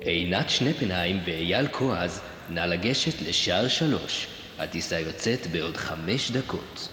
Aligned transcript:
עינת 0.00 0.50
שנפנהיים 0.50 1.20
ואייל 1.24 1.68
כועז, 1.68 2.20
נא 2.50 2.60
לגשת 2.60 3.22
לשער 3.28 3.68
שלוש. 3.68 4.26
הטיסה 4.58 5.00
יוצאת 5.00 5.46
בעוד 5.46 5.76
חמש 5.76 6.30
דקות. 6.30 6.88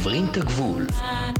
עוברים 0.00 0.26
את 0.30 0.36
הגבול. 0.36 0.86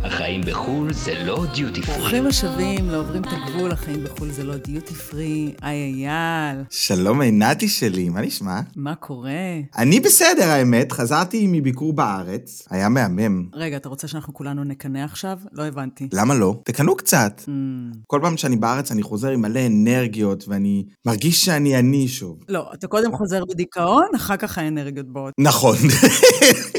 החיים 0.04 0.40
בחו"ל 0.40 0.92
זה 0.92 1.24
לא 1.24 1.44
דיוטי 1.54 1.82
פרי. 1.82 1.94
ברוכים 1.94 2.26
השבים, 2.26 2.90
לא 2.90 3.00
עוברים 3.00 3.22
את 3.22 3.28
הגבול, 3.32 3.72
החיים 3.72 4.04
בחו"ל 4.04 4.30
זה 4.30 4.44
לא 4.44 4.56
דיוטי 4.56 4.94
פרי. 4.94 5.54
היי 5.62 6.06
אייל, 6.08 6.56
שלום 6.70 7.20
עינתי 7.20 7.68
שלי, 7.68 8.08
מה 8.08 8.20
נשמע? 8.20 8.60
מה 8.76 8.94
קורה? 8.94 9.30
אני 9.78 10.00
בסדר 10.00 10.50
האמת, 10.50 10.92
חזרתי 10.92 11.46
מביקור 11.52 11.92
בארץ, 11.92 12.66
היה 12.70 12.88
מהמם. 12.88 13.48
רגע, 13.54 13.76
אתה 13.76 13.88
רוצה 13.88 14.08
שאנחנו 14.08 14.34
כולנו 14.34 14.64
נקנא 14.64 14.98
עכשיו? 14.98 15.38
לא 15.52 15.64
הבנתי. 15.64 16.08
למה 16.12 16.34
לא? 16.34 16.60
תקנו 16.64 16.96
קצת. 16.96 17.42
Mm, 17.44 17.96
כל 18.06 18.20
פעם 18.22 18.36
שאני 18.36 18.56
בארץ 18.56 18.92
אני 18.92 19.02
חוזר 19.02 19.28
עם 19.28 19.40
מלא 19.40 19.60
אנרגיות 19.66 20.44
ואני 20.48 20.84
מרגיש 21.06 21.44
שאני 21.44 21.78
אני 21.78 22.08
שוב. 22.08 22.38
לא, 22.48 22.70
אתה 22.74 22.86
קודם 22.86 23.12
חוזר 23.12 23.44
בדיכאון, 23.44 24.06
אחר 24.16 24.36
כך 24.36 24.58
האנרגיות 24.58 25.12
באות. 25.12 25.34
נכון. 25.38 25.76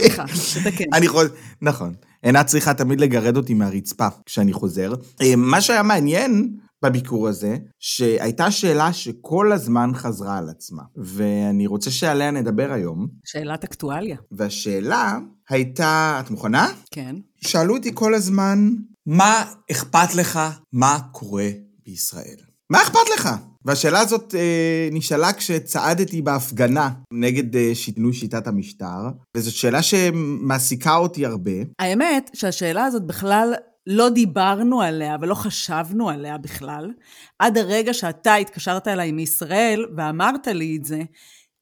סליחה, 0.02 0.24
תתקן. 0.64 0.84
נכון. 1.72 1.94
עינת 2.22 2.46
צריכה 2.46 2.74
תמיד 2.74 3.02
לגרד 3.02 3.38
אותי 3.38 3.54
מהרצפה 3.54 4.08
כשאני 4.26 4.54
חוזר. 4.54 4.94
אה, 5.22 5.36
מה 5.36 5.62
שהיה 5.62 5.84
מעניין 5.84 6.58
בביקור 6.84 7.28
הזה, 7.28 7.58
שהייתה 7.80 8.52
שאלה 8.52 8.94
שכל 8.94 9.52
הזמן 9.52 9.92
חזרה 9.94 10.38
על 10.38 10.50
עצמה, 10.50 10.84
ואני 10.96 11.68
רוצה 11.68 11.92
שעליה 11.92 12.32
נדבר 12.32 12.72
היום, 12.72 13.08
שאלת 13.24 13.64
אקטואליה. 13.64 14.18
והשאלה 14.32 15.20
הייתה, 15.50 16.22
את 16.26 16.32
מוכנה? 16.32 16.68
כן. 16.92 17.16
שאלו 17.38 17.76
אותי 17.76 17.92
כל 17.94 18.14
הזמן, 18.14 18.70
מה 19.06 19.44
אכפת 19.72 20.16
לך 20.16 20.40
מה 20.74 21.00
קורה 21.12 21.50
בישראל? 21.86 22.38
מה 22.70 22.82
אכפת 22.82 23.10
לך? 23.16 23.30
והשאלה 23.66 24.00
הזאת 24.00 24.36
אה, 24.36 24.90
נשאלה 24.92 25.34
כשצעדתי 25.34 26.22
בהפגנה 26.22 26.90
נגד 27.14 27.56
אה, 27.56 27.72
שינוי 27.74 28.14
שיטת 28.14 28.48
המשטר, 28.48 29.10
וזאת 29.38 29.54
שאלה 29.54 29.82
שמעסיקה 29.82 30.96
אותי 30.96 31.26
הרבה. 31.26 31.52
האמת 31.80 32.30
שהשאלה 32.34 32.86
הזאת 32.86 33.08
בכלל 33.08 33.54
לא 33.88 34.10
דיברנו 34.10 34.82
עליה 34.82 35.18
ולא 35.22 35.36
חשבנו 35.36 36.10
עליה 36.10 36.38
בכלל, 36.38 36.92
עד 37.40 37.58
הרגע 37.58 37.94
שאתה 37.94 38.36
התקשרת 38.36 38.88
אליי 38.88 39.12
מישראל 39.12 39.86
ואמרת 39.98 40.48
לי 40.48 40.78
את 40.80 40.86
זה. 40.86 41.02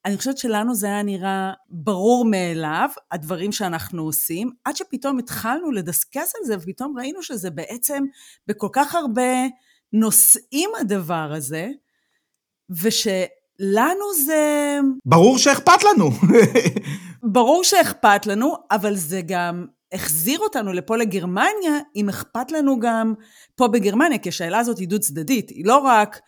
אני 0.05 0.17
חושבת 0.17 0.37
שלנו 0.37 0.75
זה 0.75 0.87
היה 0.87 1.03
נראה 1.03 1.53
ברור 1.69 2.25
מאליו, 2.25 2.89
הדברים 3.11 3.51
שאנחנו 3.51 4.03
עושים, 4.03 4.49
עד 4.65 4.75
שפתאום 4.75 5.19
התחלנו 5.19 5.71
לדסקס 5.71 6.33
על 6.39 6.45
זה, 6.45 6.55
ופתאום 6.59 6.97
ראינו 6.97 7.23
שזה 7.23 7.49
בעצם 7.49 8.03
בכל 8.47 8.67
כך 8.73 8.95
הרבה 8.95 9.47
נושאים 9.93 10.69
הדבר 10.79 11.31
הזה, 11.35 11.69
ושלנו 12.69 14.13
זה 14.25 14.77
ברור 15.05 15.37
שאכפת 15.37 15.83
לנו. 15.83 16.09
ברור 17.33 17.63
שאכפת 17.63 18.25
לנו, 18.25 18.55
אבל 18.71 18.95
זה 18.95 19.21
גם 19.25 19.65
החזיר 19.93 20.39
אותנו 20.39 20.73
לפה 20.73 20.97
לגרמניה, 20.97 21.79
אם 21.95 22.09
אכפת 22.09 22.51
לנו 22.51 22.79
גם 22.79 23.13
פה 23.55 23.67
בגרמניה, 23.67 24.17
כי 24.17 24.29
השאלה 24.29 24.59
הזאת 24.59 24.77
היא 24.77 24.87
דו-צדדית, 24.87 25.49
היא 25.49 25.65
לא 25.65 25.77
רק 25.77 26.19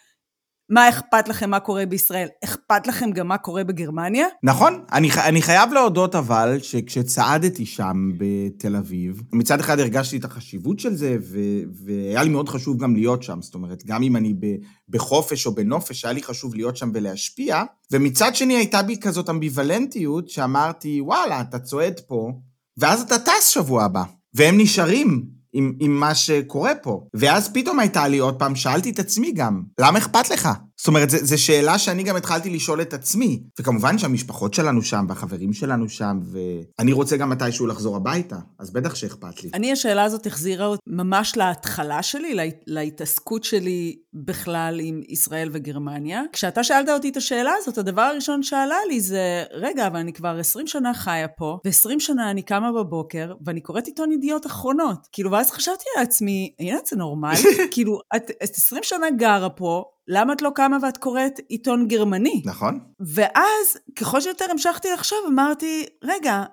מה 0.72 0.90
אכפת 0.90 1.28
לכם 1.28 1.50
מה 1.50 1.60
קורה 1.60 1.86
בישראל, 1.86 2.28
אכפת 2.44 2.88
לכם 2.88 3.12
גם 3.12 3.28
מה 3.28 3.38
קורה 3.38 3.64
בגרמניה? 3.64 4.26
נכון, 4.44 4.84
אני, 4.92 5.10
אני 5.26 5.42
חייב 5.42 5.74
להודות 5.74 6.16
אבל 6.16 6.58
שכשצעדתי 6.62 7.66
שם 7.66 8.12
בתל 8.18 8.76
אביב, 8.76 9.22
מצד 9.34 9.60
אחד 9.60 9.80
הרגשתי 9.80 10.18
את 10.18 10.26
החשיבות 10.26 10.80
של 10.80 10.96
זה, 10.96 11.18
ו- 11.22 11.62
והיה 11.86 12.24
לי 12.24 12.30
מאוד 12.30 12.50
חשוב 12.50 12.78
גם 12.78 12.96
להיות 12.96 13.24
שם, 13.24 13.42
זאת 13.42 13.54
אומרת, 13.54 13.86
גם 13.86 14.04
אם 14.04 14.16
אני 14.16 14.34
ב- 14.34 14.56
בחופש 14.90 15.46
או 15.46 15.56
בנופש, 15.56 16.06
היה 16.06 16.14
לי 16.14 16.24
חשוב 16.24 16.56
להיות 16.56 16.78
שם 16.78 16.92
ולהשפיע, 16.94 17.64
ומצד 17.92 18.36
שני 18.36 18.54
הייתה 18.54 18.84
בי 18.84 18.98
כזאת 18.98 19.30
אמביוולנטיות 19.30 20.30
שאמרתי, 20.30 21.02
וואלה, 21.02 21.42
אתה 21.42 21.60
צועד 21.60 22.00
פה, 22.08 22.32
ואז 22.78 23.02
אתה 23.02 23.20
טס 23.20 23.48
שבוע 23.48 23.84
הבא, 23.84 24.04
והם 24.34 24.58
נשארים. 24.58 25.41
עם, 25.54 25.74
עם 25.80 25.92
מה 25.92 26.16
שקורה 26.16 26.76
פה. 26.76 27.02
ואז 27.14 27.54
פתאום 27.54 27.80
הייתה 27.80 28.08
לי 28.08 28.18
עוד 28.18 28.40
פעם, 28.40 28.56
שאלתי 28.56 28.90
את 28.90 29.00
עצמי 29.00 29.32
גם, 29.32 29.64
למה 29.80 30.00
אכפת 30.00 30.30
לך? 30.30 30.50
זאת 30.82 30.88
אומרת, 30.88 31.10
זו 31.10 31.44
שאלה 31.44 31.78
שאני 31.80 32.04
גם 32.04 32.16
התחלתי 32.16 32.50
לשאול 32.50 32.82
את 32.82 32.94
עצמי. 32.94 33.44
וכמובן 33.60 33.98
שהמשפחות 33.98 34.54
שלנו 34.54 34.82
שם, 34.82 35.06
והחברים 35.10 35.54
שלנו 35.54 35.90
שם, 35.90 36.20
ואני 36.32 36.92
רוצה 36.92 37.18
גם 37.18 37.30
מתישהו 37.30 37.68
לחזור 37.68 37.96
הביתה, 37.96 38.36
אז 38.60 38.74
בטח 38.74 38.96
שאכפת 38.96 39.44
לי. 39.44 39.50
אני, 39.54 39.72
השאלה 39.72 40.04
הזאת 40.04 40.26
החזירה 40.26 40.66
אותי 40.66 40.82
ממש 40.88 41.38
להתחלה 41.38 42.04
שלי, 42.04 42.34
לה, 42.34 42.44
להתעסקות 42.68 43.44
שלי 43.44 43.96
בכלל 44.14 44.80
עם 44.84 45.02
ישראל 45.10 45.50
וגרמניה. 45.52 46.22
כשאתה 46.34 46.64
שאלת 46.64 46.90
אותי 46.90 47.10
את 47.10 47.18
השאלה 47.18 47.52
הזאת, 47.58 47.78
הדבר 47.78 48.02
הראשון 48.02 48.44
שעלה 48.44 48.78
לי 48.88 49.02
זה, 49.02 49.44
רגע, 49.54 49.88
אבל 49.88 50.00
אני 50.00 50.14
כבר 50.14 50.40
20 50.40 50.68
שנה 50.68 50.94
חיה 50.94 51.28
פה, 51.28 51.58
ו-20 51.66 52.00
שנה 52.00 52.32
אני 52.32 52.42
קמה 52.42 52.72
בבוקר, 52.72 53.34
ואני 53.46 53.62
קוראת 53.62 53.88
עיתון 53.88 54.12
ידיעות 54.12 54.46
אחרונות. 54.46 55.08
כאילו, 55.12 55.32
ואז 55.32 55.52
חשבתי 55.52 55.86
לעצמי, 55.98 56.54
הנה, 56.60 56.78
זה 56.90 56.96
נורמלי? 56.96 57.38
כאילו, 57.74 58.00
את, 58.16 58.32
את 58.44 58.50
20 58.56 58.84
שנה 58.84 59.12
גרה 59.18 59.50
פה, 59.50 59.84
למה 60.14 60.34
את 60.34 60.42
לא 60.42 60.50
קמה 60.56 60.78
ואת 60.82 60.98
קוראת 60.98 61.40
עיתון 61.50 61.88
גרמני? 61.88 62.42
נכון? 62.46 62.80
ואז, 63.00 63.78
ככל 63.96 64.22
שיותר 64.22 64.46
המשכתי 64.52 64.88
לחשוב, 64.94 65.20
אמרתי, 65.28 65.86
רגע, 66.04 66.44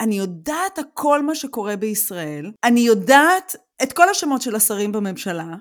אני 0.00 0.18
יודעת 0.18 0.78
הכל 0.78 1.22
מה 1.22 1.34
שקורה 1.34 1.76
בישראל, 1.76 2.52
אני 2.64 2.80
יודעת 2.80 3.56
את 3.82 3.92
כל 3.92 4.08
השמות 4.08 4.42
של 4.42 4.54
השרים 4.54 4.92
בממשלה, 4.92 5.54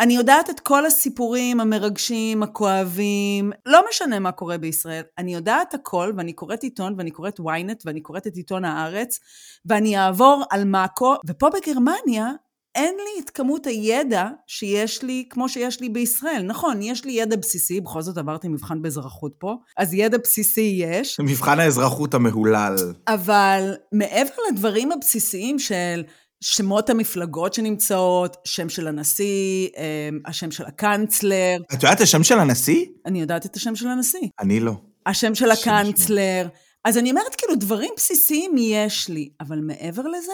אני 0.00 0.14
יודעת 0.14 0.50
את 0.50 0.60
כל 0.60 0.86
הסיפורים 0.86 1.60
המרגשים, 1.60 2.42
הכואבים, 2.42 3.52
לא 3.66 3.84
משנה 3.90 4.18
מה 4.18 4.32
קורה 4.32 4.58
בישראל, 4.58 5.02
אני 5.18 5.34
יודעת 5.34 5.74
הכל, 5.74 6.12
ואני 6.16 6.32
קוראת 6.32 6.62
עיתון, 6.62 6.94
ואני 6.98 7.10
קוראת 7.10 7.40
ynet, 7.40 7.82
ואני 7.84 8.00
קוראת 8.00 8.26
את 8.26 8.36
עיתון 8.36 8.64
הארץ, 8.64 9.18
ואני 9.66 9.98
אעבור 9.98 10.44
על 10.50 10.64
מאקו, 10.64 11.14
ופה 11.26 11.48
בגרמניה, 11.50 12.32
אין 12.74 12.94
לי 12.94 13.24
את 13.24 13.30
כמות 13.30 13.66
הידע 13.66 14.28
שיש 14.46 15.02
לי, 15.02 15.24
כמו 15.30 15.48
שיש 15.48 15.80
לי 15.80 15.88
בישראל. 15.88 16.42
נכון, 16.42 16.82
יש 16.82 17.04
לי 17.04 17.12
ידע 17.12 17.36
בסיסי, 17.36 17.80
בכל 17.80 18.02
זאת 18.02 18.18
עברתי 18.18 18.48
מבחן 18.48 18.82
באזרחות 18.82 19.32
פה, 19.38 19.54
אז 19.76 19.94
ידע 19.94 20.18
בסיסי 20.18 20.80
יש, 20.82 21.20
מבחן 21.20 21.60
האזרחות 21.60 22.14
המהולל. 22.14 22.76
אבל 23.08 23.74
מעבר 23.92 24.34
לדברים 24.50 24.92
הבסיסיים 24.92 25.58
של 25.58 26.02
שמות 26.40 26.90
המפלגות 26.90 27.54
שנמצאות, 27.54 28.36
שם 28.44 28.68
של 28.68 28.88
הנשיא, 28.88 29.68
אמ, 29.76 30.18
השם 30.26 30.50
של 30.50 30.64
הקאנצלר, 30.64 31.56
את 31.74 31.82
יודעת 31.82 31.96
את 31.96 32.00
השם 32.00 32.24
של 32.24 32.38
הנשיא? 32.38 32.84
אני 33.06 33.20
יודעת 33.20 33.46
את 33.46 33.56
השם 33.56 33.76
של 33.76 33.88
הנשיא, 33.88 34.28
אני 34.40 34.60
לא. 34.60 34.72
השם 35.06 35.34
של 35.34 35.54
שם 35.54 35.70
הקאנצלר. 35.70 36.48
אז 36.84 36.98
אני 36.98 37.10
אומרת, 37.10 37.34
כאילו, 37.34 37.54
דברים 37.54 37.90
בסיסיים 37.96 38.54
יש 38.58 39.08
לי, 39.08 39.30
אבל 39.40 39.60
מעבר 39.60 40.02
לזה, 40.02 40.32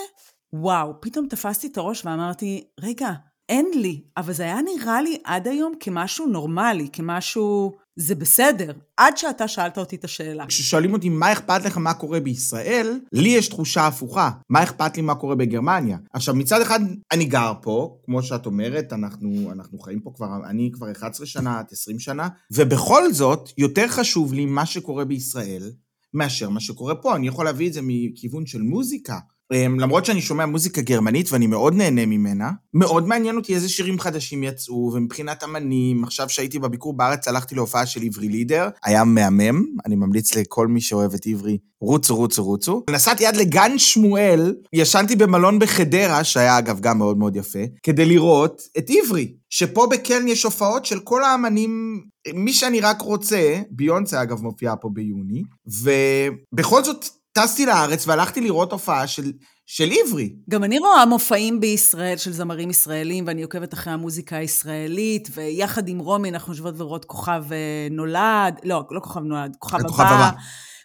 וואו, 0.53 1.00
פתאום 1.00 1.26
תפסתי 1.28 1.66
את 1.66 1.76
הראש 1.76 2.04
ואמרתי, 2.04 2.64
רגע, 2.81 3.12
אין 3.48 3.66
לי, 3.75 4.03
אבל 4.16 4.32
זה 4.32 4.42
היה 4.42 4.59
נראה 4.62 5.03
לי 5.03 5.19
עד 5.25 5.48
היום 5.48 5.72
כמשהו 5.81 6.26
נורמלי, 6.26 6.88
כמשהו, 6.92 7.72
זה 7.97 8.14
בסדר, 8.14 8.72
עד 8.97 9.16
שאתה 9.16 9.48
שאלת 9.48 9.78
אותי 9.78 9.97
את 9.97 10.04
השאלה. 10.04 10.47
כששואלים 10.47 10.92
אותי 10.92 11.09
מה 11.09 11.32
אכפת 11.32 11.64
לך 11.64 11.78
מה 11.78 11.94
קורה 11.94 12.20
בישראל, 12.20 13.00
לי 13.12 13.28
יש 13.28 13.48
תחושה 13.48 13.86
הפוכה. 13.86 14.31
מה 14.50 14.62
אכפת 14.62 14.97
לי 14.97 15.03
מה 15.03 15.14
קורה 15.14 15.34
בגרמניה? 15.34 15.98
עכשיו, 16.12 16.34
מצד 16.34 16.60
אחד, 16.60 16.80
אני 17.12 17.25
גר 17.25 17.53
פה, 17.62 17.98
כמו 18.04 18.22
שאת 18.22 18.47
אומרת, 18.47 18.92
אנחנו, 18.92 19.53
אנחנו 19.53 19.78
חיים 19.78 20.00
פה 20.00 20.10
כבר, 20.15 20.26
אני 20.44 20.70
כבר 20.72 20.92
11 20.92 21.26
שנה, 21.26 21.60
את 21.60 21.72
20 21.72 21.98
שנה, 21.98 22.28
ובכל 22.53 23.12
זאת, 23.12 23.50
יותר 23.59 23.88
חשוב 23.88 24.32
לי 24.32 24.47
מה 24.47 24.66
שקורה 24.66 25.04
בישראל 25.04 25.72
מאשר 26.15 26.50
מה 26.50 26.60
שקורה 26.60 26.94
פה. 26.94 27.16
אני 27.16 27.28
יכול 27.28 27.44
להביא 27.44 27.69
את 27.69 27.72
זה 27.72 27.80
מכיוון 27.82 28.47
של 28.47 28.62
מוזיקה. 28.62 29.19
אמ, 29.53 29.81
למרות 29.81 30.04
שאני 30.04 30.20
שומע 30.20 30.47
מוזיקה 30.47 30.81
גרמנית 30.81 31.32
ואני 31.32 31.47
מאוד 31.47 31.75
נהנה 31.75 32.06
ממנה, 32.06 32.50
מאוד 32.75 33.09
מעניין 33.09 33.36
אותי 33.36 33.54
איזה 33.54 33.69
שירים 33.69 34.00
חדשים 34.00 34.42
יצאו, 34.42 34.91
ומבחינת 34.94 35.45
אמנים, 35.45 36.04
עכשיו 36.04 36.28
שהייתי 36.28 36.59
בביקור 36.59 36.97
בארץ 36.97 37.28
הלכתי 37.28 37.54
להופעה 37.54 37.86
של 37.86 38.03
עברי 38.03 38.28
לידר, 38.28 38.68
היה 38.84 39.04
מהמם, 39.04 39.65
אני 39.86 39.97
ממליץ 39.97 40.36
לכל 40.36 40.66
מי 40.66 40.80
שאוהב 40.80 41.15
את 41.15 41.27
עברי, 41.27 41.59
רוצו, 41.80 42.16
רוצו, 42.16 42.45
רוצו. 42.45 42.83
נסעתי 42.91 43.27
עד 43.27 43.36
לגן 43.36 43.78
שמואל, 43.78 44.54
ישנתי 44.72 45.16
במלון 45.16 45.59
בחדרה, 45.59 46.24
שהיה 46.24 46.59
אגב 46.59 46.80
גם 46.80 46.98
מאוד 46.98 47.18
מאוד 47.18 47.36
יפה, 47.36 47.62
כדי 47.83 48.04
לראות 48.04 48.62
את 48.78 48.91
עברי, 48.91 49.33
שפה 49.50 49.86
בקלן 49.91 50.28
יש 50.28 50.42
הופעות 50.42 50.86
של 50.86 51.00
כל 51.00 51.24
האמנים, 51.24 52.03
מי 52.34 52.53
שאני 52.53 52.80
רק 52.80 53.03
רוצה, 53.03 53.60
ביונסה 53.71 54.22
אגב 54.22 54.42
מופיעה 54.42 54.77
פה 54.77 54.89
ביוני, 54.92 55.42
ובכל 55.66 56.84
זאת 56.84 57.04
טסתי 57.42 57.66
לארץ 57.66 58.06
והלכתי 58.06 58.40
לראות 58.40 58.72
הופעה 58.72 59.06
של, 59.06 59.32
של 59.66 59.90
עברי. 60.04 60.36
גם 60.50 60.64
אני 60.64 60.78
רואה 60.78 61.06
מופעים 61.06 61.60
בישראל 61.60 62.16
של 62.16 62.32
זמרים 62.32 62.70
ישראלים, 62.70 63.24
ואני 63.26 63.42
עוקבת 63.42 63.74
אחרי 63.74 63.92
המוזיקה 63.92 64.36
הישראלית, 64.36 65.28
ויחד 65.34 65.88
עם 65.88 65.98
רומי 65.98 66.28
אנחנו 66.30 66.52
יושבות 66.52 66.74
ורואות 66.78 67.04
כוכב 67.04 67.44
אה, 67.52 67.88
נולד, 67.90 68.60
לא, 68.64 68.82
לא 68.90 69.00
כוכב 69.00 69.20
נולד, 69.20 69.56
כוכב 69.58 69.78
הבא. 69.78 70.04
הבא. 70.04 70.30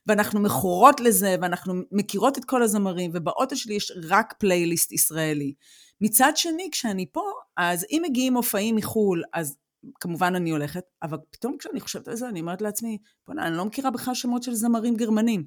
ואנחנו 0.07 0.39
מכורות 0.39 1.00
לזה, 1.00 1.35
ואנחנו 1.41 1.73
מכירות 1.91 2.38
את 2.38 2.45
כל 2.45 2.63
הזמרים, 2.63 3.11
ובאוטו 3.13 3.55
שלי 3.55 3.73
יש 3.73 3.91
רק 4.09 4.33
פלייליסט 4.39 4.91
ישראלי. 4.91 5.53
מצד 6.01 6.31
שני, 6.35 6.69
כשאני 6.71 7.05
פה, 7.11 7.23
אז 7.57 7.85
אם 7.91 8.01
מגיעים 8.09 8.33
מופעים 8.33 8.75
מחו"ל, 8.75 9.23
אז 9.33 9.55
כמובן 10.00 10.35
אני 10.35 10.51
הולכת, 10.51 10.83
אבל 11.03 11.18
פתאום 11.31 11.57
כשאני 11.59 11.80
חושבת 11.80 12.07
על 12.07 12.15
זה, 12.15 12.30
אני 12.30 12.41
אומרת 12.41 12.62
לעצמי, 12.62 12.97
בוא'נה, 13.27 13.47
אני 13.47 13.57
לא 13.57 13.65
מכירה 13.65 13.91
בכלל 13.91 14.13
שמות 14.13 14.44
של 14.44 14.53
זמרים 14.53 14.95
גרמנים. 14.95 15.45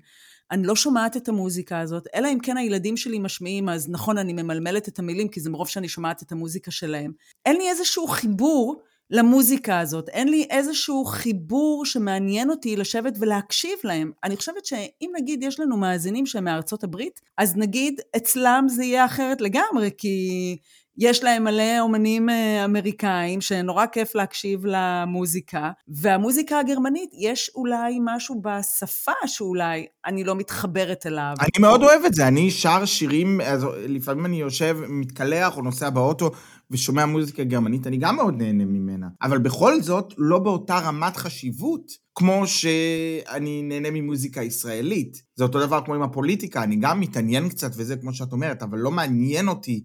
אני 0.51 0.67
לא 0.67 0.77
שומעת 0.77 1.17
את 1.17 1.29
המוזיקה 1.29 1.81
הזאת, 1.81 2.07
אלא 2.15 2.29
אם 2.33 2.39
כן 2.43 2.57
הילדים 2.57 2.97
שלי 2.97 3.19
משמיעים, 3.19 3.69
אז 3.69 3.89
נכון, 3.91 4.19
אני 4.19 4.33
ממלמלת 4.33 4.89
את 4.89 4.99
המילים, 4.99 5.29
כי 5.29 5.41
זה 5.41 5.51
מרוב 5.51 5.69
שאני 5.69 5.89
שומעת 5.89 6.23
את 6.23 6.33
המוזיקה 6.33 6.71
שלהם. 6.71 7.13
אין 7.47 7.57
לי 7.57 7.69
איזשהו 7.69 8.07
חיבור 8.07 8.83
למוזיקה 9.11 9.81
הזאת. 9.81 10.09
אין 10.09 10.29
לי 10.29 10.47
איזשהו 10.51 11.05
חיבור 11.05 11.85
שמעניין 11.85 12.51
אותי 12.51 12.77
לשבת 12.77 13.17
ולהקשיב 13.21 13.79
להם. 13.85 14.13
אני 14.25 14.37
חושבת 14.37 14.67
שאם 14.67 15.11
נגיד 15.15 15.43
יש 15.43 15.61
לנו 15.61 15.77
מאזינים 15.77 16.27
שהם 16.27 16.45
מארצות 16.45 16.85
הברית, 16.85 17.21
אז 17.39 17.57
נגיד 17.57 18.01
אצלם 18.17 18.65
זה 18.69 18.85
יהיה 18.85 19.05
אחרת 19.05 19.41
לגמרי, 19.41 19.91
כי 19.99 20.57
יש 20.99 21.25
להם 21.25 21.45
מלא 21.45 21.81
אומנים 21.81 22.29
אה, 22.29 22.65
אמריקאים 22.65 23.41
שנורא 23.41 23.87
כיף 23.87 24.15
להקשיב 24.15 24.61
למוזיקה, 24.65 25.71
והמוזיקה 25.89 26.59
הגרמנית, 26.59 27.11
יש 27.19 27.51
אולי 27.55 27.99
משהו 28.05 28.43
בשפה 28.43 29.13
שאולי 29.27 29.87
אני 30.07 30.25
לא 30.25 30.35
מתחברת 30.35 31.07
אליו. 31.07 31.35
אני 31.41 31.61
מאוד 31.61 31.83
אוהב 31.83 32.05
את 32.05 32.15
זה, 32.15 32.29
אני 32.29 32.51
שר 32.51 32.85
שירים, 32.85 33.41
אז 33.41 33.67
לפעמים 33.89 34.27
אני 34.27 34.41
יושב, 34.41 34.79
מתקלח 34.89 35.57
או 35.57 35.63
נוסע 35.63 35.91
באוטו 35.91 36.31
ושומע 36.71 37.07
מוזיקה 37.07 37.45
גרמנית, 37.45 37.87
אני 37.87 37.97
גם 37.97 38.17
מאוד 38.17 38.43
נהנה 38.43 38.65
ממנה. 38.65 39.07
אבל 39.23 39.39
בכל 39.39 39.83
זאת, 39.83 40.15
לא 40.19 40.39
באותה 40.39 40.79
רמת 40.79 41.17
חשיבות 41.17 42.07
כמו 42.15 42.47
שאני 42.47 43.63
נהנה 43.63 43.89
ממוזיקה 43.93 44.43
ישראלית. 44.43 45.23
זה 45.35 45.45
אותו 45.45 45.67
דבר 45.67 45.81
כמו 45.85 45.95
עם 45.95 46.03
הפוליטיקה, 46.03 46.63
אני 46.63 46.77
גם 46.77 47.01
מתעניין 47.01 47.49
קצת 47.49 47.71
וזה, 47.77 47.97
כמו 47.97 48.13
שאת 48.13 48.33
אומרת, 48.33 48.63
אבל 48.63 48.79
לא 48.79 48.91
מעניין 48.91 49.49
אותי 49.49 49.83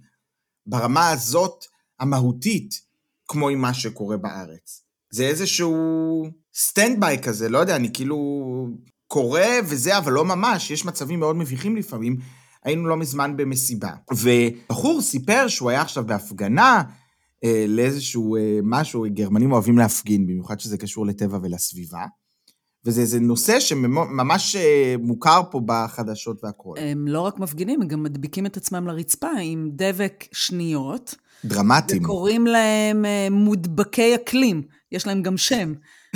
ברמה 0.66 1.10
הזאת 1.10 1.66
המהותית, 2.00 2.74
כמו 3.28 3.50
עם 3.50 3.62
מה 3.62 3.74
שקורה 3.74 4.18
בארץ. 4.18 4.84
זה 5.14 5.28
איזשהו 5.28 6.24
stand 6.56 7.00
by 7.00 7.18
כזה, 7.24 7.50
לא 7.50 7.58
יודע, 7.58 7.76
אני 7.76 7.94
כאילו 7.94 8.18
קורא 9.08 9.42
וזה, 9.66 9.98
אבל 9.98 10.12
לא 10.12 10.26
ממש, 10.26 10.72
יש 10.72 10.86
מצבים 10.86 11.20
מאוד 11.20 11.36
מביכים 11.36 11.76
לפעמים. 11.76 12.18
היינו 12.64 12.88
לא 12.88 12.98
מזמן 12.98 13.38
במסיבה, 13.38 13.92
ובחור 14.12 15.02
סיפר 15.02 15.48
שהוא 15.48 15.70
היה 15.70 15.82
עכשיו 15.82 16.06
בהפגנה 16.06 16.84
אה, 17.44 17.66
לאיזשהו 17.68 18.36
אה, 18.36 18.60
משהו, 18.64 19.06
גרמנים 19.08 19.52
אוהבים 19.52 19.78
להפגין, 19.78 20.28
במיוחד 20.28 20.60
שזה 20.60 20.78
קשור 20.78 21.06
לטבע 21.06 21.40
ולסביבה. 21.42 22.06
וזה 22.86 23.02
איזה 23.02 23.20
נושא 23.20 23.60
שממש 23.60 24.56
אה, 24.56 24.96
מוכר 25.00 25.42
פה 25.52 25.62
בחדשות 25.66 26.44
והכול. 26.44 26.78
הם 26.80 27.08
לא 27.08 27.22
רק 27.22 27.40
מפגינים, 27.40 27.82
הם 27.82 27.88
גם 27.88 28.04
מדביקים 28.04 28.46
את 28.46 28.58
עצמם 28.58 28.88
לרצפה 28.88 29.30
עם 29.42 29.70
דבק 29.74 30.24
שניות. 30.32 31.16
דרמטיים. 31.46 32.04
וקוראים 32.04 32.48
להם 32.48 33.06
אה, 33.06 33.28
מודבקי 33.32 34.16
אקלים, 34.16 34.62
יש 34.92 35.08
להם 35.08 35.22
גם 35.22 35.38
שם. 35.38 35.74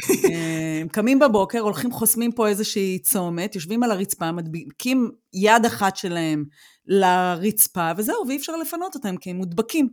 אה, 0.09 0.77
הם 0.81 0.88
קמים 0.88 1.19
בבוקר, 1.19 1.59
הולכים, 1.59 1.92
חוסמים 1.92 2.31
פה 2.31 2.47
איזושהי 2.47 3.00
צומת, 3.00 3.56
יושבים 3.56 3.83
על 3.83 3.92
הרצפה, 3.92 4.31
מדביקים 4.31 5.12
יד 5.33 5.65
אחת 5.65 5.95
שלהם 5.95 6.45
לרצפה, 6.88 7.92
וזהו, 7.97 8.15
ואי 8.27 8.38
אפשר 8.38 8.56
לפנות 8.56 8.95
אותם, 8.95 9.18
כי 9.18 9.30
הם 9.30 9.36
מודבקים. 9.36 9.89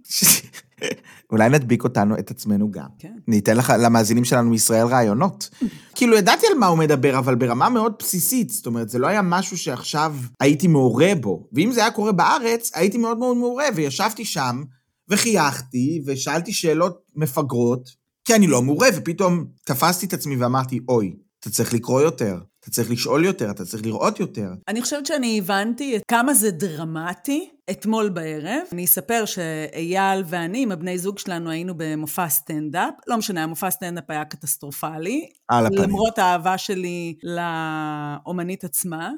אולי 1.32 1.48
נדביק 1.48 1.84
אותנו, 1.84 2.18
את 2.18 2.30
עצמנו 2.30 2.70
גם. 2.70 2.88
כן. 2.98 3.12
ניתן 3.28 3.56
לך, 3.56 3.72
למאזינים 3.78 4.24
שלנו 4.24 4.50
מישראל 4.50 4.86
רעיונות. 4.86 5.50
כאילו, 5.94 6.16
ידעתי 6.16 6.46
על 6.46 6.58
מה 6.58 6.66
הוא 6.66 6.78
מדבר, 6.78 7.18
אבל 7.18 7.34
ברמה 7.34 7.68
מאוד 7.68 7.94
בסיסית. 7.98 8.50
זאת 8.50 8.66
אומרת, 8.66 8.88
זה 8.88 8.98
לא 8.98 9.06
היה 9.06 9.22
משהו 9.22 9.58
שעכשיו 9.58 10.16
הייתי 10.40 10.66
מעורה 10.66 11.12
בו. 11.20 11.48
ואם 11.52 11.72
זה 11.72 11.80
היה 11.80 11.90
קורה 11.90 12.12
בארץ, 12.12 12.70
הייתי 12.74 12.98
מאוד 12.98 13.18
מאוד 13.18 13.36
מעורה, 13.36 13.64
וישבתי 13.74 14.24
שם, 14.24 14.62
וחייכתי, 15.08 16.02
ושאלתי 16.06 16.52
שאלות 16.52 16.98
מפגרות, 17.16 18.01
כי 18.24 18.34
אני 18.34 18.46
לא 18.46 18.62
מעורה, 18.62 18.88
ופתאום 18.96 19.44
תפסתי 19.64 20.06
את 20.06 20.12
עצמי 20.12 20.36
ואמרתי, 20.36 20.80
אוי, 20.88 21.16
אתה 21.40 21.50
צריך 21.50 21.74
לקרוא 21.74 22.00
יותר, 22.00 22.38
אתה 22.60 22.70
צריך 22.70 22.90
לשאול 22.90 23.24
יותר, 23.24 23.50
אתה 23.50 23.64
צריך 23.64 23.86
לראות 23.86 24.20
יותר. 24.20 24.48
אני 24.68 24.82
חושבת 24.82 25.06
שאני 25.06 25.38
הבנתי 25.38 25.98
כמה 26.08 26.34
זה 26.34 26.50
דרמטי 26.50 27.50
אתמול 27.70 28.08
בערב. 28.08 28.62
אני 28.72 28.84
אספר 28.84 29.24
שאייל 29.24 30.24
ואני, 30.26 30.62
עם 30.62 30.72
הבני 30.72 30.98
זוג 30.98 31.18
שלנו, 31.18 31.50
היינו 31.50 31.74
במופע 31.76 32.28
סטנדאפ. 32.28 32.94
לא 33.06 33.16
משנה, 33.16 33.42
המופע 33.42 33.70
סטנדאפ 33.70 34.04
היה 34.08 34.24
קטסטרופלי. 34.24 35.28
על 35.48 35.66
הפנים. 35.66 35.82
למרות 35.82 36.18
האהבה 36.18 36.58
שלי 36.58 37.14
לאומנית 37.22 38.64
עצמה. 38.64 39.10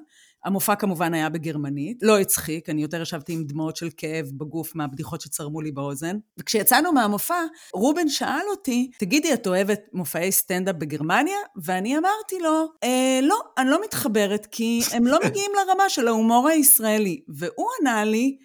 המופע 0.44 0.74
כמובן 0.74 1.14
היה 1.14 1.28
בגרמנית, 1.28 1.98
לא 2.02 2.18
הצחיק, 2.18 2.70
אני 2.70 2.82
יותר 2.82 3.02
ישבתי 3.02 3.32
עם 3.32 3.44
דמעות 3.44 3.76
של 3.76 3.88
כאב 3.96 4.26
בגוף 4.36 4.74
מהבדיחות 4.74 5.20
שצרמו 5.20 5.60
לי 5.60 5.72
באוזן. 5.72 6.16
וכשיצאנו 6.38 6.92
מהמופע, 6.92 7.42
רובן 7.74 8.08
שאל 8.08 8.44
אותי, 8.50 8.90
תגידי, 8.98 9.34
את 9.34 9.46
אוהבת 9.46 9.80
מופעי 9.92 10.32
סטנדאפ 10.32 10.76
בגרמניה? 10.76 11.38
ואני 11.64 11.98
אמרתי 11.98 12.38
לו, 12.40 12.66
אה, 12.84 13.20
לא, 13.22 13.36
אני 13.58 13.70
לא 13.70 13.80
מתחברת, 13.84 14.46
כי 14.46 14.80
הם 14.92 15.06
לא 15.06 15.18
מגיעים 15.24 15.50
לרמה 15.56 15.88
של 15.88 16.08
ההומור 16.08 16.48
הישראלי. 16.48 17.20
והוא 17.28 17.66
ענה 17.80 18.04
לי, 18.04 18.36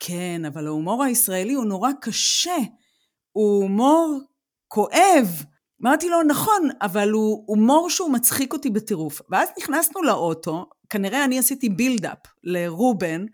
כן, 0.00 0.42
אבל 0.44 0.66
ההומור 0.66 1.04
הישראלי 1.04 1.52
הוא 1.52 1.64
נורא 1.64 1.90
קשה, 2.00 2.56
הוא 3.32 3.62
הומור 3.62 4.20
כואב. 4.68 5.44
אמרתי 5.82 6.08
לו, 6.08 6.22
נכון, 6.22 6.68
אבל 6.82 7.10
הוא 7.10 7.44
הומור 7.46 7.90
שהוא 7.90 8.12
מצחיק 8.12 8.52
אותי 8.52 8.70
בטירוף. 8.70 9.22
ואז 9.30 9.48
נכנסנו 9.58 10.02
לאוטו, 10.02 10.66
כנראה 10.90 11.24
אני 11.24 11.38
עשיתי 11.38 11.68
build 11.68 12.04
up 12.04 12.18
לרובן 12.44 13.24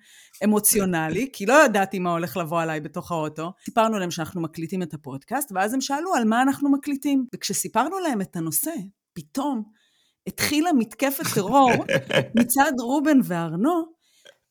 אמוציונלי, 0.45 1.29
כי 1.33 1.47
לא 1.47 1.65
ידעתי 1.65 1.99
מה 1.99 2.13
הולך 2.13 2.37
לבוא 2.37 2.63
עליי 2.63 2.81
בתוך 2.81 3.13
האוטו. 3.13 3.53
סיפרנו 3.65 3.99
להם 3.99 4.11
שאנחנו 4.11 4.41
מקליטים 4.41 4.83
את 4.83 4.95
הפודקאסט, 4.95 5.53
ואז 5.55 5.75
הם 5.75 5.81
שאלו 5.81 6.15
על 6.15 6.25
מה 6.25 6.43
אנחנו 6.43 6.73
מקליטים. 6.73 7.27
וכשסיפרנו 7.35 7.99
להם 7.99 8.21
את 8.21 8.37
הנושא, 8.37 8.71
פתאום 9.13 9.63
התחילה 10.27 10.73
מתקפת 10.73 11.25
טרור 11.35 11.71
מצד 12.41 12.73
רובן 12.81 13.19
וארנו, 13.25 13.85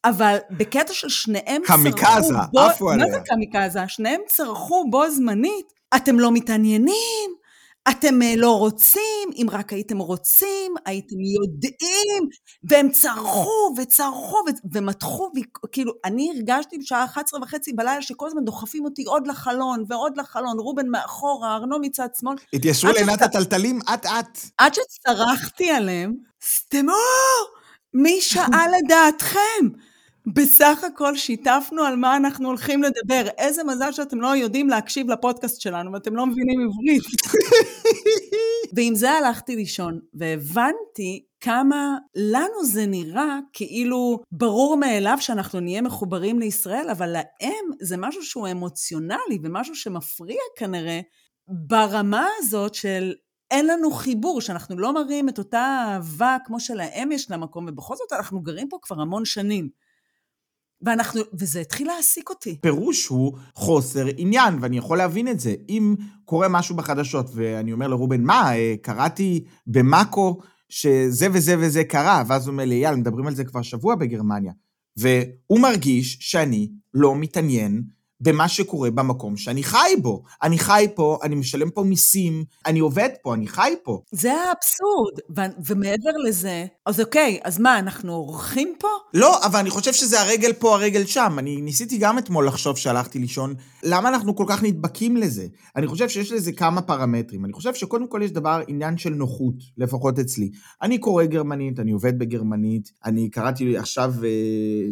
אבל 0.05 0.37
בקטע 0.51 0.93
של 0.93 1.09
שניהם 1.09 1.61
קמיקזה, 1.65 2.33
עפו 2.57 2.89
עליה. 2.89 3.05
מה 3.05 3.11
זה 3.11 3.19
קמיקזה? 3.25 3.87
שניהם 3.87 4.21
צרחו 4.27 4.85
בו 4.89 5.11
זמנית, 5.11 5.73
אתם 5.95 6.19
לא 6.19 6.31
מתעניינים, 6.31 7.42
אתם 7.89 8.21
אה, 8.21 8.33
לא 8.37 8.57
רוצים, 8.57 9.29
אם 9.35 9.47
רק 9.51 9.73
הייתם 9.73 9.97
רוצים, 9.97 10.73
הייתם 10.85 11.15
יודעים, 11.19 12.29
והם 12.63 12.89
צרחו 12.89 13.75
וצרחו 13.77 14.37
ומתחו, 14.73 15.31
כאילו, 15.71 15.93
אני 16.05 16.31
הרגשתי 16.35 16.77
בשעה 16.77 17.05
11 17.05 17.39
וחצי 17.43 17.73
בלילה 17.73 18.01
שכל 18.01 18.27
הזמן 18.27 18.45
דוחפים 18.45 18.85
אותי 18.85 19.03
עוד 19.03 19.27
לחלון 19.27 19.83
ועוד 19.87 20.17
לחלון, 20.17 20.59
רובן 20.59 20.87
מאחורה, 20.87 21.55
ארנו 21.55 21.79
מצד 21.79 22.07
שמאל. 22.19 22.35
התיישרו 22.53 22.91
לעינת 22.91 23.21
הטלטלים 23.21 23.79
אט-אט. 23.93 24.39
עד 24.57 24.73
שצרחתי 24.73 25.71
עליהם, 25.71 26.13
סתמו! 26.45 26.93
מי 27.93 28.21
שאל 28.29 28.69
לדעתכם? 28.77 29.67
בסך 30.27 30.83
הכל 30.83 31.15
שיתפנו 31.15 31.83
על 31.83 31.95
מה 31.95 32.17
אנחנו 32.17 32.47
הולכים 32.47 32.83
לדבר. 32.83 33.29
איזה 33.37 33.63
מזל 33.63 33.91
שאתם 33.91 34.21
לא 34.21 34.35
יודעים 34.35 34.69
להקשיב 34.69 35.09
לפודקאסט 35.09 35.61
שלנו 35.61 35.93
ואתם 35.93 36.15
לא 36.15 36.25
מבינים 36.25 36.59
עברית. 36.61 37.03
ועם 38.75 38.95
זה 38.95 39.11
הלכתי 39.11 39.55
לישון, 39.55 39.99
והבנתי 40.13 41.25
כמה 41.39 41.97
לנו 42.15 42.65
זה 42.65 42.85
נראה 42.85 43.39
כאילו 43.53 44.19
ברור 44.31 44.77
מאליו 44.77 45.17
שאנחנו 45.19 45.59
נהיה 45.59 45.81
מחוברים 45.81 46.39
לישראל, 46.39 46.89
אבל 46.91 47.09
להם 47.09 47.65
זה 47.81 47.97
משהו 47.97 48.23
שהוא 48.23 48.47
אמוציונלי 48.51 49.39
ומשהו 49.43 49.75
שמפריע 49.75 50.41
כנראה 50.57 50.99
ברמה 51.47 52.27
הזאת 52.39 52.75
של 52.75 53.13
אין 53.51 53.67
לנו 53.67 53.91
חיבור, 53.91 54.41
שאנחנו 54.41 54.79
לא 54.79 54.93
מראים 54.93 55.29
את 55.29 55.37
אותה 55.37 55.85
אהבה 55.87 56.37
כמו 56.45 56.59
שלהם 56.59 57.11
יש 57.11 57.31
למקום, 57.31 57.65
ובכל 57.69 57.95
זאת 57.95 58.13
אנחנו 58.13 58.41
גרים 58.41 58.69
פה 58.69 58.77
כבר 58.81 59.01
המון 59.01 59.25
שנים. 59.25 59.82
ואנחנו, 60.83 61.21
וזה 61.33 61.61
התחיל 61.61 61.87
להעסיק 61.87 62.29
אותי. 62.29 62.57
פירוש 62.61 63.07
הוא 63.07 63.37
חוסר 63.55 64.05
עניין, 64.17 64.57
ואני 64.61 64.77
יכול 64.77 64.97
להבין 64.97 65.27
את 65.27 65.39
זה. 65.39 65.55
אם 65.69 65.95
קורה 66.25 66.47
משהו 66.47 66.75
בחדשות, 66.75 67.29
ואני 67.33 67.73
אומר 67.73 67.87
לרובן, 67.87 68.21
מה, 68.23 68.55
אה, 68.55 68.75
קראתי 68.81 69.43
במאקו 69.67 70.39
שזה 70.69 71.27
וזה 71.33 71.55
וזה 71.59 71.83
קרה, 71.83 72.23
ואז 72.27 72.47
הוא 72.47 72.51
אומר 72.51 72.65
לי, 72.65 72.75
יאללה, 72.75 72.97
מדברים 72.97 73.27
על 73.27 73.35
זה 73.35 73.43
כבר 73.43 73.61
שבוע 73.61 73.95
בגרמניה. 73.95 74.53
והוא 74.97 75.59
מרגיש 75.59 76.17
שאני 76.21 76.71
לא 76.93 77.15
מתעניין 77.15 77.83
במה 78.23 78.47
שקורה 78.47 78.91
במקום 78.91 79.37
שאני 79.37 79.63
חי 79.63 79.93
בו. 80.01 80.23
אני 80.43 80.59
חי 80.59 80.87
פה, 80.95 81.17
אני 81.23 81.35
משלם 81.35 81.69
פה 81.69 81.83
מיסים, 81.83 82.43
אני 82.65 82.79
עובד 82.79 83.09
פה, 83.21 83.33
אני 83.33 83.47
חי 83.47 83.73
פה. 83.83 84.01
זה 84.11 84.31
האבסורד. 84.31 85.19
ו- 85.37 85.61
ומעבר 85.65 86.17
לזה, 86.27 86.65
אז 86.85 87.01
אוקיי, 87.01 87.39
אז 87.43 87.59
מה, 87.59 87.79
אנחנו 87.79 88.13
אורחים 88.13 88.73
פה? 88.79 88.87
לא, 89.13 89.45
אבל 89.45 89.59
אני 89.59 89.69
חושב 89.69 89.93
שזה 89.93 90.21
הרגל 90.21 90.53
פה, 90.53 90.75
הרגל 90.75 91.05
שם. 91.05 91.35
אני 91.37 91.61
ניסיתי 91.61 91.97
גם 91.97 92.17
אתמול 92.17 92.47
לחשוב 92.47 92.77
שהלכתי 92.77 93.19
לישון, 93.19 93.53
למה 93.83 94.09
אנחנו 94.09 94.35
כל 94.35 94.45
כך 94.47 94.63
נדבקים 94.63 95.17
לזה? 95.17 95.47
אני 95.75 95.87
חושב 95.87 96.09
שיש 96.09 96.31
לזה 96.31 96.51
כמה 96.51 96.81
פרמטרים. 96.81 97.45
אני 97.45 97.53
חושב 97.53 97.73
שקודם 97.73 98.07
כל 98.07 98.21
יש 98.23 98.31
דבר, 98.31 98.61
עניין 98.67 98.97
של 98.97 99.09
נוחות, 99.09 99.55
לפחות 99.77 100.19
אצלי. 100.19 100.49
אני 100.81 100.97
קורא 100.97 101.25
גרמנית, 101.25 101.79
אני 101.79 101.91
עובד 101.91 102.19
בגרמנית, 102.19 102.91
אני 103.05 103.29
קראתי 103.29 103.77
עכשיו, 103.77 104.13
אה, 104.23 104.29